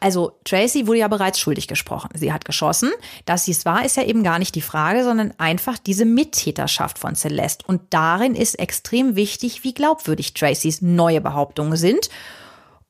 [0.00, 2.10] Also Tracy wurde ja bereits schuldig gesprochen.
[2.14, 2.90] Sie hat geschossen.
[3.24, 6.98] Dass sie es war, ist ja eben gar nicht die Frage, sondern einfach diese Mittäterschaft
[6.98, 7.64] von Celeste.
[7.66, 12.10] Und darin ist extrem wichtig, wie glaubwürdig Tracys neue Behauptungen sind.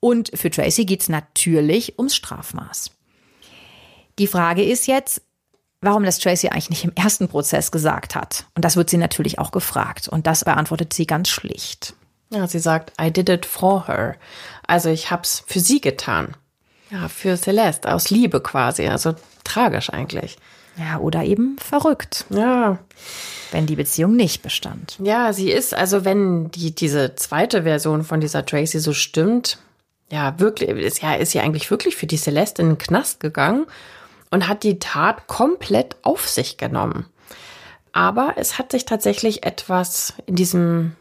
[0.01, 2.90] Und für Tracy geht es natürlich ums Strafmaß.
[4.18, 5.22] Die Frage ist jetzt,
[5.80, 8.46] warum das Tracy eigentlich nicht im ersten Prozess gesagt hat.
[8.55, 10.09] Und das wird sie natürlich auch gefragt.
[10.09, 11.94] Und das beantwortet sie ganz schlicht.
[12.30, 14.16] Ja, sie sagt, I did it for her.
[14.66, 16.36] Also ich hab's für sie getan.
[16.90, 18.86] Ja, für Celeste, aus Liebe quasi.
[18.86, 20.36] Also tragisch eigentlich.
[20.76, 22.24] Ja, oder eben verrückt.
[22.30, 22.78] Ja.
[23.51, 24.96] Wenn die Beziehung nicht bestand.
[25.03, 29.59] Ja, sie ist, also wenn die, diese zweite Version von dieser Tracy so stimmt,
[30.11, 33.66] ja, wirklich, ist ja, ist ja eigentlich wirklich für die Celeste in den Knast gegangen
[34.30, 37.06] und hat die Tat komplett auf sich genommen.
[37.92, 40.92] Aber es hat sich tatsächlich etwas in diesem,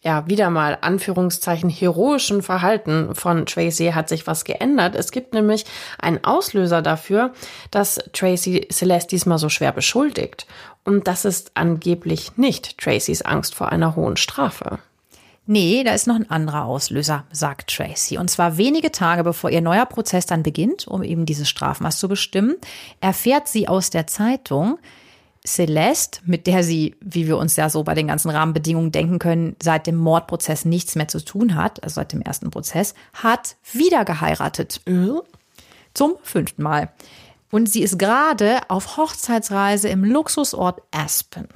[0.00, 4.94] ja, wieder mal Anführungszeichen heroischen Verhalten von Tracy hat sich was geändert.
[4.96, 5.64] Es gibt nämlich
[5.98, 7.32] einen Auslöser dafür,
[7.70, 10.46] dass Tracy Celeste diesmal so schwer beschuldigt.
[10.84, 14.78] Und das ist angeblich nicht Tracys Angst vor einer hohen Strafe.
[15.44, 18.16] Nee, da ist noch ein anderer Auslöser, sagt Tracy.
[18.16, 22.08] Und zwar wenige Tage bevor ihr neuer Prozess dann beginnt, um eben dieses Strafmaß zu
[22.08, 22.54] bestimmen,
[23.00, 24.78] erfährt sie aus der Zeitung,
[25.44, 29.56] Celeste, mit der sie, wie wir uns ja so bei den ganzen Rahmenbedingungen denken können,
[29.60, 34.04] seit dem Mordprozess nichts mehr zu tun hat, also seit dem ersten Prozess, hat wieder
[34.04, 34.80] geheiratet.
[35.94, 36.90] Zum fünften Mal.
[37.50, 41.48] Und sie ist gerade auf Hochzeitsreise im Luxusort Aspen.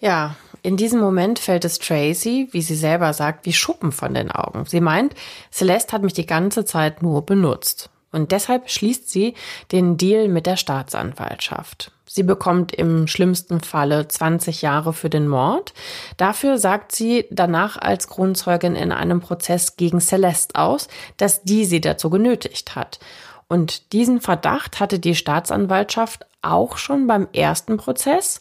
[0.00, 4.30] Ja, in diesem Moment fällt es Tracy, wie sie selber sagt, wie Schuppen von den
[4.30, 4.64] Augen.
[4.66, 5.14] Sie meint,
[5.52, 7.90] Celeste hat mich die ganze Zeit nur benutzt.
[8.12, 9.34] Und deshalb schließt sie
[9.70, 11.92] den Deal mit der Staatsanwaltschaft.
[12.06, 15.72] Sie bekommt im schlimmsten Falle 20 Jahre für den Mord.
[16.16, 20.88] Dafür sagt sie danach als Grundzeugin in einem Prozess gegen Celeste aus,
[21.18, 22.98] dass die sie dazu genötigt hat.
[23.46, 28.40] Und diesen Verdacht hatte die Staatsanwaltschaft auch schon beim ersten Prozess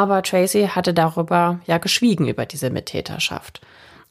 [0.00, 3.60] aber Tracy hatte darüber ja geschwiegen über diese Mittäterschaft.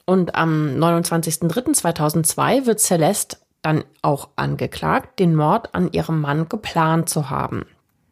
[0.06, 7.32] Und am 29.03.2002 wird Celeste dann auch angeklagt, den Mord an ihrem Mann geplant zu
[7.32, 7.66] haben.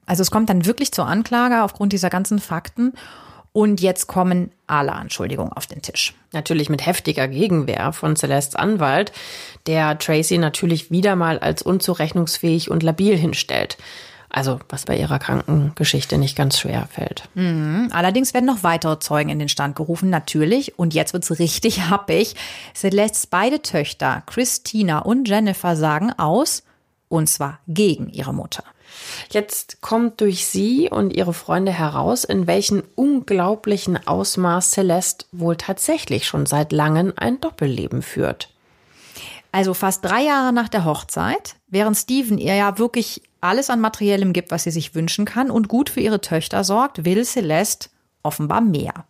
[0.08, 2.94] Also es kommt dann wirklich zur Anklage aufgrund dieser ganzen Fakten.
[3.54, 6.16] Und jetzt kommen alle Anschuldigungen auf den Tisch.
[6.34, 9.12] Natürlich mit heftiger Gegenwehr von Celestes Anwalt,
[9.68, 13.78] der Tracy natürlich wieder mal als unzurechnungsfähig und labil hinstellt.
[14.30, 17.24] Also, was bei ihrer Krankengeschichte nicht ganz schwer fällt.
[17.34, 17.90] Mhm.
[17.92, 20.78] Allerdings werden noch weitere Zeugen in den Stand gerufen, natürlich.
[20.78, 22.36] Und jetzt wird's richtig happig.
[22.76, 26.64] Celestes beide Töchter, Christina und Jennifer, sagen aus,
[27.10, 28.64] und zwar gegen ihre Mutter.
[29.30, 36.28] Jetzt kommt durch sie und ihre Freunde heraus, in welchen unglaublichen Ausmaß Celeste wohl tatsächlich
[36.28, 38.50] schon seit langem ein Doppelleben führt.
[39.52, 44.34] Also fast drei Jahre nach der Hochzeit, während Steven ihr ja wirklich alles an Materiellem
[44.34, 47.90] gibt, was sie sich wünschen kann und gut für ihre Töchter sorgt, will Celeste
[48.24, 49.06] offenbar mehr.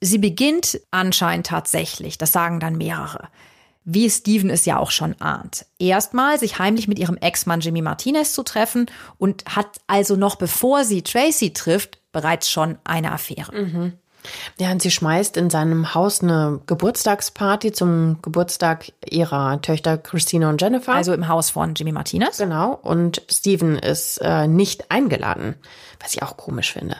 [0.00, 3.28] Sie beginnt anscheinend tatsächlich, das sagen dann mehrere,
[3.84, 5.66] wie Steven es ja auch schon ahnt.
[5.78, 10.84] Erstmal sich heimlich mit ihrem Ex-Mann Jimmy Martinez zu treffen und hat also noch bevor
[10.84, 13.52] sie Tracy trifft, bereits schon eine Affäre.
[13.52, 13.92] Mhm.
[14.58, 20.60] Ja, und sie schmeißt in seinem Haus eine Geburtstagsparty zum Geburtstag ihrer Töchter Christina und
[20.60, 20.94] Jennifer.
[20.94, 22.38] Also im Haus von Jimmy Martinez.
[22.38, 22.78] Genau.
[22.82, 25.54] Und Steven ist äh, nicht eingeladen,
[26.00, 26.96] was ich auch komisch finde.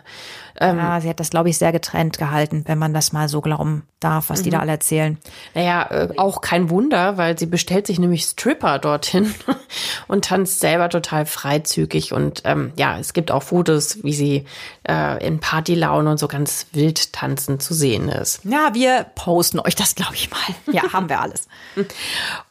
[0.61, 3.41] Ähm, ja, sie hat das, glaube ich, sehr getrennt gehalten, wenn man das mal so
[3.41, 4.63] glauben darf, was die da mhm.
[4.63, 5.19] alle erzählen.
[5.55, 9.35] Naja, äh, auch kein Wunder, weil sie bestellt sich nämlich Stripper dorthin
[10.09, 12.13] und tanzt selber total freizügig.
[12.13, 14.45] Und ähm, ja, es gibt auch Fotos, wie sie
[14.89, 18.45] äh, in Partylaune und so ganz wild tanzen zu sehen ist.
[18.45, 20.39] Ja, wir posten euch das, glaube ich mal.
[20.73, 21.49] Ja, haben wir alles.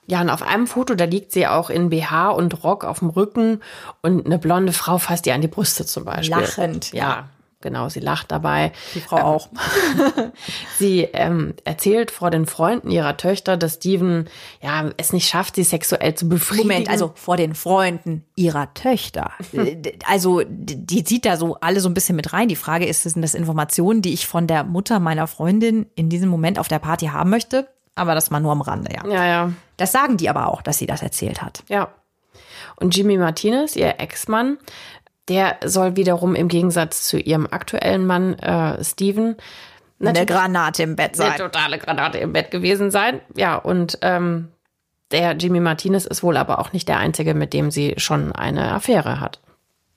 [0.05, 3.09] Ja, und auf einem Foto, da liegt sie auch in BH und Rock auf dem
[3.09, 3.61] Rücken
[4.01, 6.37] und eine blonde Frau fasst ihr an die Brüste zum Beispiel.
[6.37, 6.93] Lachend.
[6.93, 7.27] Ja,
[7.59, 8.71] Genau, sie lacht dabei.
[8.93, 9.49] Die Frau ähm, auch.
[10.77, 14.29] sie ähm, erzählt vor den Freunden ihrer Töchter, dass Steven
[14.61, 16.67] ja es nicht schafft, sie sexuell zu befriedigen.
[16.67, 19.31] Moment, also vor den Freunden ihrer Töchter.
[20.07, 22.47] also die zieht da so alle so ein bisschen mit rein.
[22.47, 26.29] Die Frage ist, sind das Informationen, die ich von der Mutter meiner Freundin in diesem
[26.29, 27.67] Moment auf der Party haben möchte?
[27.95, 29.11] Aber das mal nur am Rande, ja.
[29.11, 29.53] Ja, ja.
[29.77, 31.63] Das sagen die aber auch, dass sie das erzählt hat.
[31.67, 31.89] Ja.
[32.75, 34.59] Und Jimmy Martinez, ihr Ex-Mann,
[35.29, 39.35] der soll wiederum im Gegensatz zu ihrem aktuellen Mann äh, Steven
[39.99, 41.31] eine Granate im Bett sein.
[41.31, 43.19] Eine totale Granate im Bett gewesen sein.
[43.35, 44.49] Ja, und ähm,
[45.11, 48.73] der Jimmy Martinez ist wohl aber auch nicht der Einzige, mit dem sie schon eine
[48.73, 49.39] Affäre hat.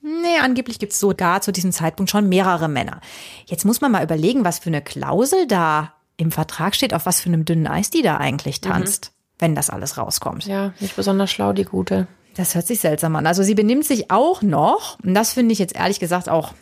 [0.01, 3.01] Nee, angeblich gibt's sogar zu diesem Zeitpunkt schon mehrere Männer.
[3.45, 7.21] Jetzt muss man mal überlegen, was für eine Klausel da im Vertrag steht, auf was
[7.21, 9.35] für einem dünnen Eis die da eigentlich tanzt, mhm.
[9.39, 10.45] wenn das alles rauskommt.
[10.45, 12.07] Ja, nicht besonders schlau, die Gute.
[12.35, 13.27] Das hört sich seltsam an.
[13.27, 16.53] Also sie benimmt sich auch noch, und das finde ich jetzt ehrlich gesagt auch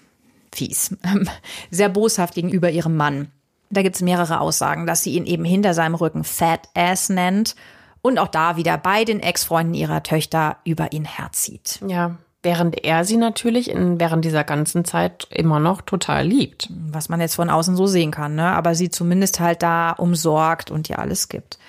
[0.54, 0.96] fies,
[1.72, 3.32] sehr boshaft gegenüber ihrem Mann.
[3.70, 7.56] Da gibt es mehrere Aussagen, dass sie ihn eben hinter seinem Rücken Fat Ass nennt
[8.02, 11.80] und auch da wieder bei den Ex-Freunden ihrer Töchter über ihn herzieht.
[11.88, 16.70] Ja, während er sie natürlich in, während dieser ganzen Zeit immer noch total liebt.
[16.90, 18.48] Was man jetzt von außen so sehen kann, ne?
[18.48, 21.60] aber sie zumindest halt da umsorgt und ihr alles gibt.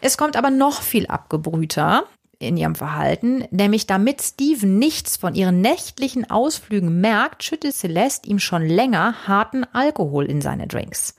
[0.00, 2.04] Es kommt aber noch viel abgebrühter
[2.38, 8.38] in ihrem Verhalten, nämlich damit Steven nichts von ihren nächtlichen Ausflügen merkt, schüttet Celeste ihm
[8.38, 11.14] schon länger harten Alkohol in seine Drinks.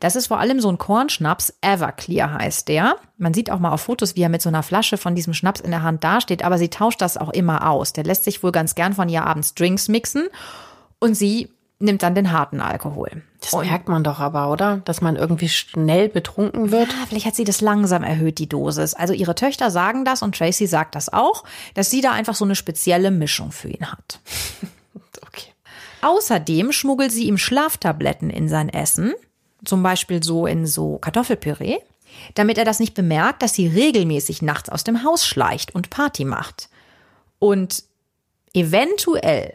[0.00, 2.96] Das ist vor allem so ein Kornschnaps, Everclear heißt der.
[3.16, 5.60] Man sieht auch mal auf Fotos, wie er mit so einer Flasche von diesem Schnaps
[5.60, 7.94] in der Hand dasteht, aber sie tauscht das auch immer aus.
[7.94, 10.28] Der lässt sich wohl ganz gern von ihr abends Drinks mixen
[11.00, 11.48] und sie
[11.80, 13.22] nimmt dann den harten Alkohol.
[13.40, 14.78] Das und merkt man doch aber, oder?
[14.84, 16.88] Dass man irgendwie schnell betrunken wird.
[16.88, 18.94] Ja, vielleicht hat sie das langsam erhöht, die Dosis.
[18.94, 22.44] Also ihre Töchter sagen das und Tracy sagt das auch, dass sie da einfach so
[22.44, 24.18] eine spezielle Mischung für ihn hat.
[25.26, 25.52] okay.
[26.02, 29.14] Außerdem schmuggelt sie ihm Schlaftabletten in sein Essen,
[29.64, 31.78] zum Beispiel so in so Kartoffelpüree,
[32.34, 36.24] damit er das nicht bemerkt, dass sie regelmäßig nachts aus dem Haus schleicht und Party
[36.24, 36.68] macht.
[37.38, 37.84] Und
[38.52, 39.54] eventuell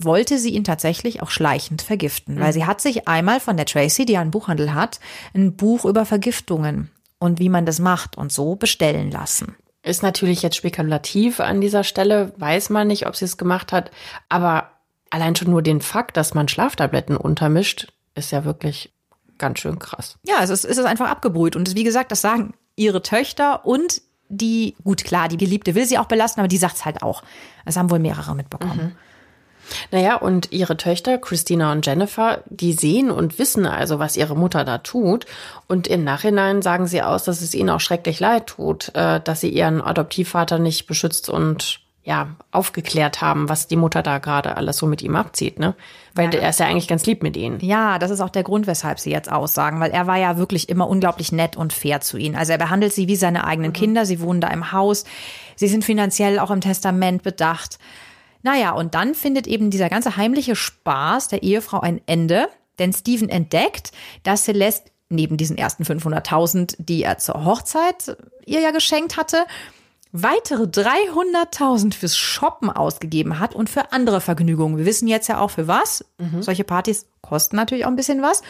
[0.00, 2.52] wollte sie ihn tatsächlich auch schleichend vergiften, weil mhm.
[2.52, 5.00] sie hat sich einmal von der Tracy, die einen Buchhandel hat,
[5.34, 9.56] ein Buch über Vergiftungen und wie man das macht und so bestellen lassen.
[9.82, 13.90] Ist natürlich jetzt spekulativ an dieser Stelle, weiß man nicht, ob sie es gemacht hat,
[14.28, 14.70] aber
[15.10, 18.92] allein schon nur den Fakt, dass man Schlaftabletten untermischt, ist ja wirklich
[19.38, 20.18] ganz schön krass.
[20.26, 24.02] Ja, es ist, es ist einfach abgebrüht und wie gesagt, das sagen ihre Töchter und
[24.28, 27.22] die, gut klar, die Geliebte will sie auch belasten, aber die sagt es halt auch.
[27.64, 28.76] Das haben wohl mehrere mitbekommen.
[28.76, 28.96] Mhm.
[29.90, 34.64] Naja, und ihre Töchter, Christina und Jennifer, die sehen und wissen also, was ihre Mutter
[34.64, 35.26] da tut.
[35.66, 39.40] Und im Nachhinein sagen sie aus, dass es ihnen auch schrecklich leid tut, äh, dass
[39.40, 44.76] sie ihren Adoptivvater nicht beschützt und ja, aufgeklärt haben, was die Mutter da gerade alles
[44.76, 45.74] so mit ihm abzieht, ne?
[46.14, 46.40] Weil ja.
[46.40, 47.58] er ist ja eigentlich ganz lieb mit ihnen.
[47.58, 50.68] Ja, das ist auch der Grund, weshalb sie jetzt aussagen, weil er war ja wirklich
[50.68, 52.36] immer unglaublich nett und fair zu ihnen.
[52.36, 53.74] Also er behandelt sie wie seine eigenen mhm.
[53.74, 55.02] Kinder, sie wohnen da im Haus,
[55.56, 57.80] sie sind finanziell auch im Testament bedacht.
[58.46, 63.28] Naja, und dann findet eben dieser ganze heimliche Spaß der Ehefrau ein Ende, denn Steven
[63.28, 63.90] entdeckt,
[64.22, 69.46] dass Celeste neben diesen ersten 500.000, die er zur Hochzeit ihr ja geschenkt hatte,
[70.12, 74.78] weitere 300.000 fürs Shoppen ausgegeben hat und für andere Vergnügungen.
[74.78, 76.04] Wir wissen jetzt ja auch für was.
[76.18, 76.40] Mhm.
[76.40, 78.42] Solche Partys kosten natürlich auch ein bisschen was.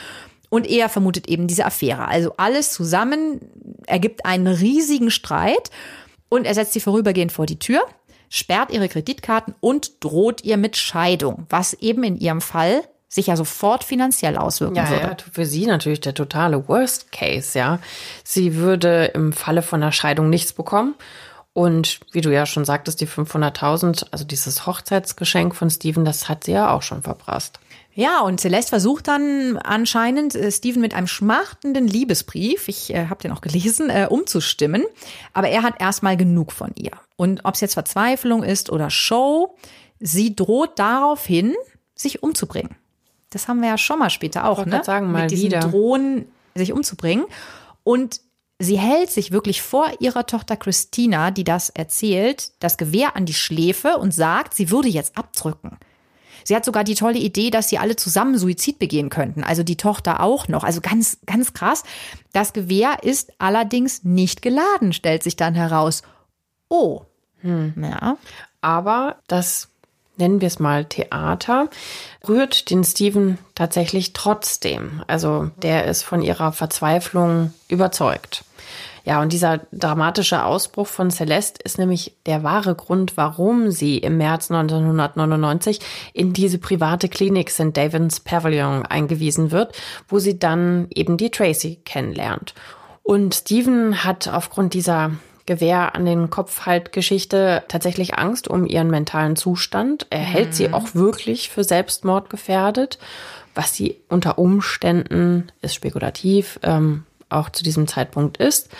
[0.50, 2.06] Und er vermutet eben diese Affäre.
[2.06, 3.40] Also alles zusammen
[3.86, 5.70] ergibt einen riesigen Streit
[6.28, 7.80] und er setzt sie vorübergehend vor die Tür,
[8.28, 13.36] sperrt ihre Kreditkarten und droht ihr mit Scheidung, was eben in ihrem Fall sich ja
[13.36, 15.02] sofort finanziell auswirken ja, würde.
[15.02, 17.78] Ja, für sie natürlich der totale Worst Case, ja.
[18.24, 20.94] Sie würde im Falle von einer Scheidung nichts bekommen.
[21.52, 26.44] Und wie du ja schon sagtest, die 500.000, also dieses Hochzeitsgeschenk von Steven, das hat
[26.44, 27.60] sie ja auch schon verprasst.
[27.94, 33.22] Ja, und Celeste versucht dann anscheinend, äh, Steven mit einem schmachtenden Liebesbrief, ich äh, habe
[33.22, 34.84] den auch gelesen, äh, umzustimmen.
[35.32, 36.90] Aber er hat erstmal genug von ihr.
[37.16, 39.56] Und ob es jetzt Verzweiflung ist oder Show,
[40.00, 41.54] sie droht darauf hin,
[41.94, 42.76] sich umzubringen.
[43.30, 44.84] Das haben wir ja schon mal später auch, ich ne?
[44.84, 45.60] Sagen, mal Mit diesem wieder.
[45.60, 47.26] Drohen, sich umzubringen.
[47.82, 48.20] Und
[48.58, 53.34] sie hält sich wirklich vor ihrer Tochter Christina, die das erzählt, das Gewehr an die
[53.34, 55.78] Schläfe und sagt, sie würde jetzt abdrücken.
[56.44, 59.42] Sie hat sogar die tolle Idee, dass sie alle zusammen Suizid begehen könnten.
[59.42, 60.62] Also die Tochter auch noch.
[60.62, 61.82] Also ganz, ganz krass.
[62.32, 66.02] Das Gewehr ist allerdings nicht geladen, stellt sich dann heraus.
[66.68, 67.02] Oh.
[67.40, 67.74] Hm.
[67.76, 68.16] Ja.
[68.60, 69.68] Aber das
[70.16, 71.68] nennen wir es mal Theater,
[72.26, 75.02] rührt den Steven tatsächlich trotzdem.
[75.06, 78.44] Also der ist von ihrer Verzweiflung überzeugt.
[79.04, 84.16] Ja, und dieser dramatische Ausbruch von Celeste ist nämlich der wahre Grund, warum sie im
[84.16, 85.78] März 1999
[86.12, 87.76] in diese private Klinik St.
[87.76, 89.76] David's Pavilion eingewiesen wird,
[90.08, 92.54] wo sie dann eben die Tracy kennenlernt.
[93.04, 95.12] Und Steven hat aufgrund dieser
[95.46, 100.06] Gewehr an den Kopf halt Geschichte tatsächlich Angst um ihren mentalen Zustand.
[100.10, 100.24] Er mhm.
[100.24, 102.98] hält sie auch wirklich für Selbstmord gefährdet,
[103.54, 108.70] was sie unter Umständen, ist spekulativ, ähm, auch zu diesem Zeitpunkt ist.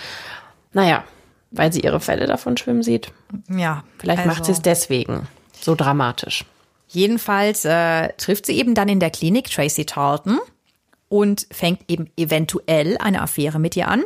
[0.73, 1.05] Naja,
[1.51, 3.13] weil sie ihre Fälle davon schwimmen sieht.
[3.49, 3.85] Ja.
[3.99, 4.31] Vielleicht also.
[4.31, 5.29] macht sie es deswegen
[5.61, 6.45] so dramatisch.
[6.89, 10.39] Jedenfalls äh, trifft sie eben dann in der Klinik Tracy Tarleton
[11.09, 14.05] und fängt eben eventuell eine Affäre mit ihr an.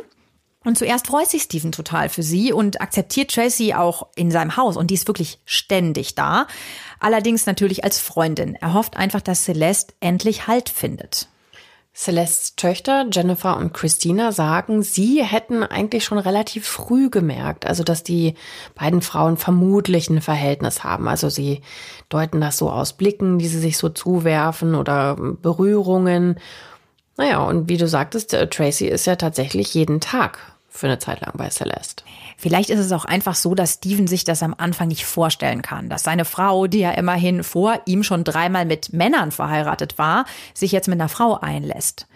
[0.63, 4.77] Und zuerst freut sich Steven total für sie und akzeptiert Tracy auch in seinem Haus
[4.77, 6.45] und die ist wirklich ständig da.
[6.99, 8.55] Allerdings natürlich als Freundin.
[8.55, 11.27] Er hofft einfach, dass Celeste endlich Halt findet.
[11.93, 18.01] Celestes Töchter Jennifer und Christina sagen, sie hätten eigentlich schon relativ früh gemerkt, also dass
[18.01, 18.35] die
[18.75, 21.09] beiden Frauen vermutlich ein Verhältnis haben.
[21.09, 21.61] Also sie
[22.07, 26.39] deuten das so aus Blicken, die sie sich so zuwerfen oder Berührungen.
[27.17, 31.19] Naja, und wie du sagtest, äh, Tracy ist ja tatsächlich jeden Tag für eine Zeit
[31.21, 32.03] lang bei Celeste.
[32.37, 35.89] Vielleicht ist es auch einfach so, dass Steven sich das am Anfang nicht vorstellen kann,
[35.89, 40.71] dass seine Frau, die ja immerhin vor ihm schon dreimal mit Männern verheiratet war, sich
[40.71, 42.07] jetzt mit einer Frau einlässt.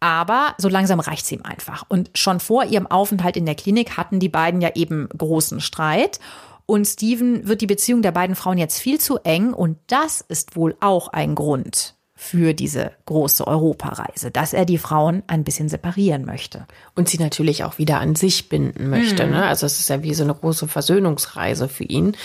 [0.00, 1.86] Aber so langsam reicht es ihm einfach.
[1.88, 6.20] Und schon vor ihrem Aufenthalt in der Klinik hatten die beiden ja eben großen Streit.
[6.66, 9.54] Und Steven wird die Beziehung der beiden Frauen jetzt viel zu eng.
[9.54, 11.94] Und das ist wohl auch ein Grund,
[12.24, 16.66] für diese große Europareise, dass er die Frauen ein bisschen separieren möchte.
[16.96, 19.26] Und sie natürlich auch wieder an sich binden möchte.
[19.26, 19.32] Mhm.
[19.32, 19.44] Ne?
[19.44, 22.16] Also es ist ja wie so eine große Versöhnungsreise für ihn.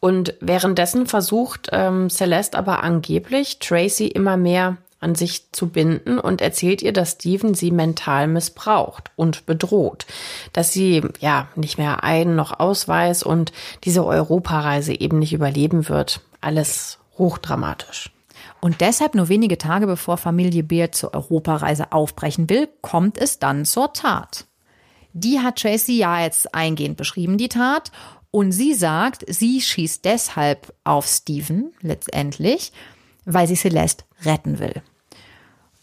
[0.00, 6.40] Und währenddessen versucht ähm, Celeste aber angeblich, Tracy immer mehr an sich zu binden und
[6.40, 10.06] erzählt ihr, dass Steven sie mental missbraucht und bedroht,
[10.54, 13.52] dass sie ja nicht mehr ein noch ausweis und
[13.84, 16.22] diese Europareise eben nicht überleben wird.
[16.40, 18.13] Alles hochdramatisch.
[18.64, 23.66] Und deshalb nur wenige Tage bevor Familie Beard zur Europareise aufbrechen will, kommt es dann
[23.66, 24.46] zur Tat.
[25.12, 27.92] Die hat Tracy ja jetzt eingehend beschrieben, die Tat.
[28.30, 32.72] Und sie sagt, sie schießt deshalb auf Steven letztendlich,
[33.26, 34.80] weil sie Celeste retten will.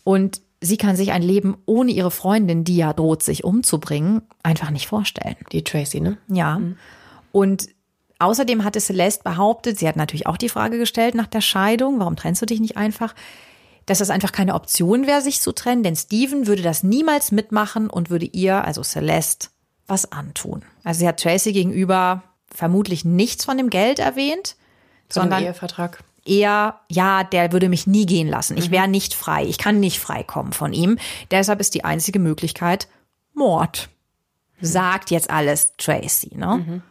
[0.04, 4.72] Und sie kann sich ein Leben ohne ihre Freundin, die ja droht, sich umzubringen, einfach
[4.72, 5.36] nicht vorstellen.
[5.52, 6.18] Die Tracy, ne?
[6.30, 6.58] Ja.
[6.58, 6.78] Mhm.
[7.32, 7.68] Und
[8.22, 12.16] Außerdem hatte Celeste behauptet, sie hat natürlich auch die Frage gestellt nach der Scheidung, warum
[12.16, 13.16] trennst du dich nicht einfach?
[13.88, 17.90] Dass das einfach keine Option wäre, sich zu trennen, denn Steven würde das niemals mitmachen
[17.90, 19.50] und würde ihr, also Celeste,
[19.88, 20.62] was antun.
[20.84, 22.22] Also sie hat Tracy gegenüber
[22.54, 24.56] vermutlich nichts von dem Geld erwähnt,
[25.10, 26.04] von sondern Ehevertrag.
[26.24, 28.56] eher, ja, der würde mich nie gehen lassen.
[28.56, 28.74] Ich mhm.
[28.74, 29.46] wäre nicht frei.
[29.46, 31.00] Ich kann nicht freikommen von ihm.
[31.32, 32.88] Deshalb ist die einzige Möglichkeit
[33.34, 33.90] Mord.
[34.64, 36.64] Sagt jetzt alles Tracy, ne?
[36.64, 36.84] Mhm.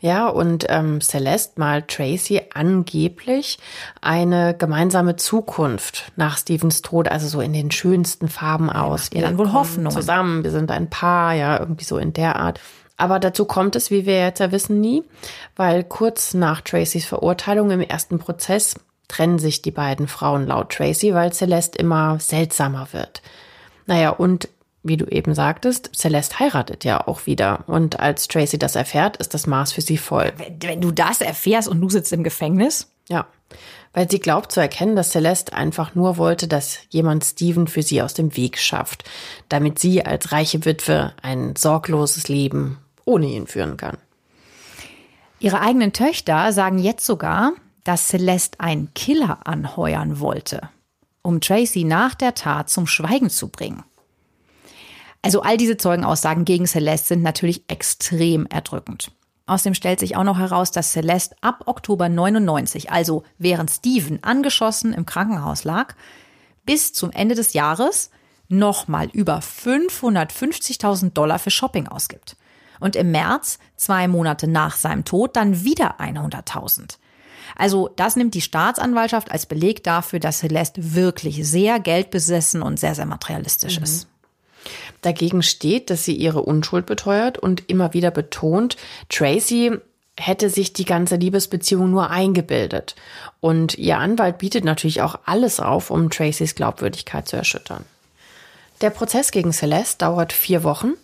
[0.00, 3.58] Ja, und ähm, Celeste malt Tracy angeblich
[4.00, 9.10] eine gemeinsame Zukunft nach Stevens Tod, also so in den schönsten Farben aus.
[9.12, 9.92] Wir dann wohl Hoffnung.
[9.92, 12.60] Zusammen, wir sind ein Paar, ja, irgendwie so in der Art.
[12.96, 15.04] Aber dazu kommt es, wie wir jetzt ja wissen, nie,
[15.54, 18.74] weil kurz nach Tracys Verurteilung im ersten Prozess
[19.08, 23.22] trennen sich die beiden Frauen laut Tracy, weil Celeste immer seltsamer wird.
[23.86, 24.48] Naja, und
[24.88, 27.64] wie du eben sagtest, Celeste heiratet ja auch wieder.
[27.66, 30.32] Und als Tracy das erfährt, ist das Maß für sie voll.
[30.36, 32.90] Wenn, wenn du das erfährst und du sitzt im Gefängnis?
[33.08, 33.26] Ja,
[33.96, 38.02] weil sie glaubt zu erkennen, dass Celeste einfach nur wollte, dass jemand Steven für sie
[38.02, 39.04] aus dem Weg schafft,
[39.48, 43.96] damit sie als reiche Witwe ein sorgloses Leben ohne ihn führen kann.
[45.38, 47.52] Ihre eigenen Töchter sagen jetzt sogar,
[47.84, 50.68] dass Celeste einen Killer anheuern wollte,
[51.22, 53.82] um Tracy nach der Tat zum Schweigen zu bringen.
[55.26, 59.10] Also all diese Zeugenaussagen gegen Celeste sind natürlich extrem erdrückend.
[59.46, 64.92] Außerdem stellt sich auch noch heraus, dass Celeste ab Oktober 99, also während Steven angeschossen
[64.92, 65.96] im Krankenhaus lag,
[66.64, 68.10] bis zum Ende des Jahres
[68.46, 72.36] nochmal über 550.000 Dollar für Shopping ausgibt.
[72.78, 76.98] Und im März, zwei Monate nach seinem Tod, dann wieder 100.000.
[77.56, 82.94] Also das nimmt die Staatsanwaltschaft als Beleg dafür, dass Celeste wirklich sehr geldbesessen und sehr,
[82.94, 83.82] sehr materialistisch mhm.
[83.82, 84.08] ist.
[85.02, 88.76] Dagegen steht, dass sie ihre Unschuld beteuert und immer wieder betont,
[89.08, 89.78] Tracy
[90.18, 92.94] hätte sich die ganze Liebesbeziehung nur eingebildet.
[93.40, 97.84] Und ihr Anwalt bietet natürlich auch alles auf, um Tracys Glaubwürdigkeit zu erschüttern.
[98.80, 100.94] Der Prozess gegen Celeste dauert vier Wochen.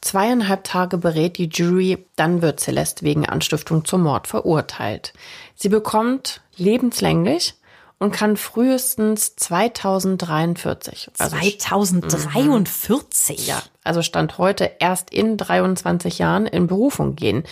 [0.00, 5.12] Zweieinhalb Tage berät die Jury, dann wird Celeste wegen Anstiftung zum Mord verurteilt.
[5.54, 7.54] Sie bekommt lebenslänglich
[8.02, 11.12] und kann frühestens 2043.
[11.18, 13.38] Also 2043?
[13.38, 13.44] Mhm.
[13.44, 17.44] Ja, also Stand heute erst in 23 Jahren in Berufung gehen.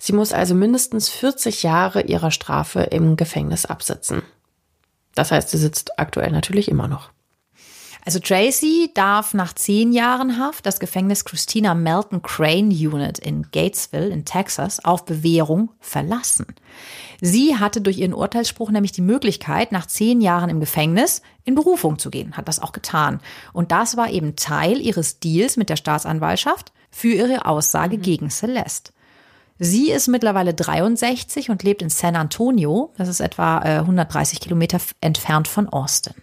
[0.00, 4.22] Sie muss also mindestens 40 Jahre ihrer Strafe im Gefängnis absitzen.
[5.14, 7.10] Das heißt, sie sitzt aktuell natürlich immer noch.
[8.06, 14.10] Also Tracy darf nach zehn Jahren Haft das Gefängnis Christina Melton Crane Unit in Gatesville
[14.10, 16.46] in Texas auf Bewährung verlassen.
[17.20, 21.98] Sie hatte durch ihren Urteilsspruch nämlich die Möglichkeit, nach zehn Jahren im Gefängnis in Berufung
[21.98, 23.20] zu gehen, hat das auch getan.
[23.52, 28.02] Und das war eben Teil ihres Deals mit der Staatsanwaltschaft für ihre Aussage mhm.
[28.02, 28.92] gegen Celeste.
[29.58, 32.92] Sie ist mittlerweile 63 und lebt in San Antonio.
[32.98, 36.14] Das ist etwa 130 äh, Kilometer entfernt von Austin.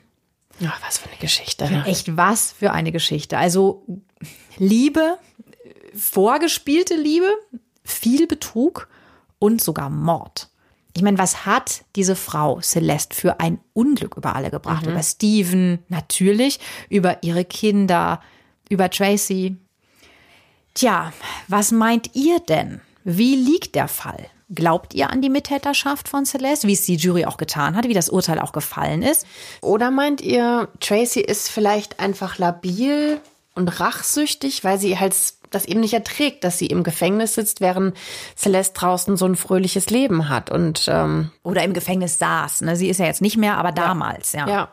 [0.65, 1.69] Ach, was für eine Geschichte.
[1.69, 1.85] Ne?
[1.85, 3.37] Echt was für eine Geschichte.
[3.37, 3.85] Also
[4.57, 5.17] Liebe,
[5.95, 7.27] vorgespielte Liebe,
[7.83, 8.87] viel Betrug
[9.39, 10.49] und sogar Mord.
[10.95, 14.85] Ich meine, was hat diese Frau Celeste für ein Unglück über alle gebracht?
[14.85, 14.91] Mhm.
[14.91, 18.21] Über Steven, natürlich, über ihre Kinder,
[18.69, 19.57] über Tracy.
[20.75, 21.11] Tja,
[21.47, 22.79] was meint ihr denn?
[23.03, 24.29] Wie liegt der Fall?
[24.49, 27.93] Glaubt ihr an die Mittäterschaft von Celeste, wie es die Jury auch getan hat, wie
[27.93, 29.25] das Urteil auch gefallen ist?
[29.61, 33.19] Oder meint ihr, Tracy ist vielleicht einfach labil
[33.55, 35.15] und rachsüchtig, weil sie halt
[35.51, 37.95] das eben nicht erträgt, dass sie im Gefängnis sitzt, während
[38.35, 42.61] Celeste draußen so ein fröhliches Leben hat und ähm, oder im Gefängnis saß.
[42.61, 42.75] Ne?
[42.75, 44.47] Sie ist ja jetzt nicht mehr, aber damals, ja.
[44.47, 44.69] Ja.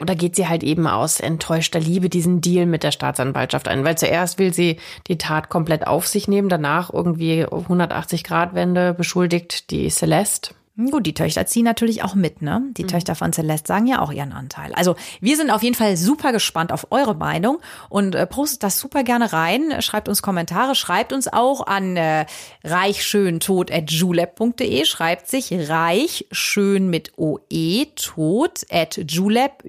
[0.00, 3.84] Oder geht sie halt eben aus enttäuschter Liebe diesen Deal mit der Staatsanwaltschaft ein?
[3.84, 4.78] Weil zuerst will sie
[5.08, 10.54] die Tat komplett auf sich nehmen, danach irgendwie 180 Grad Wende beschuldigt die Celeste.
[10.90, 12.62] Gut, die Töchter ziehen natürlich auch mit, ne?
[12.76, 12.88] Die mhm.
[12.88, 14.74] Töchter von Celeste sagen ja auch ihren Anteil.
[14.74, 18.78] Also wir sind auf jeden Fall super gespannt auf eure Meinung und äh, postet das
[18.78, 19.80] super gerne rein.
[19.80, 22.26] Schreibt uns Kommentare, schreibt uns auch an äh,
[22.64, 24.84] reichschöntod.julep.de.
[24.84, 29.62] Schreibt sich reichschön mit OE, tot at julep,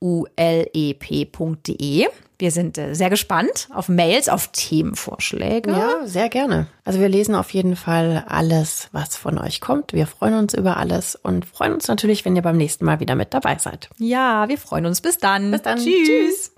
[0.00, 1.56] J-U-L-E-P.de.
[2.38, 5.70] Wir sind äh, sehr gespannt auf Mails, auf Themenvorschläge.
[5.70, 6.66] Ja, sehr gerne.
[6.84, 9.94] Also wir lesen auf jeden Fall alles, was von euch kommt.
[9.94, 13.14] Wir freuen uns über alles und freuen uns natürlich, wenn ihr beim nächsten Mal wieder
[13.14, 13.88] mit dabei seid.
[13.96, 15.00] Ja, wir freuen uns.
[15.00, 15.50] Bis dann.
[15.50, 15.78] Bis dann.
[15.78, 16.06] Tschüss.
[16.06, 16.52] Tschüss.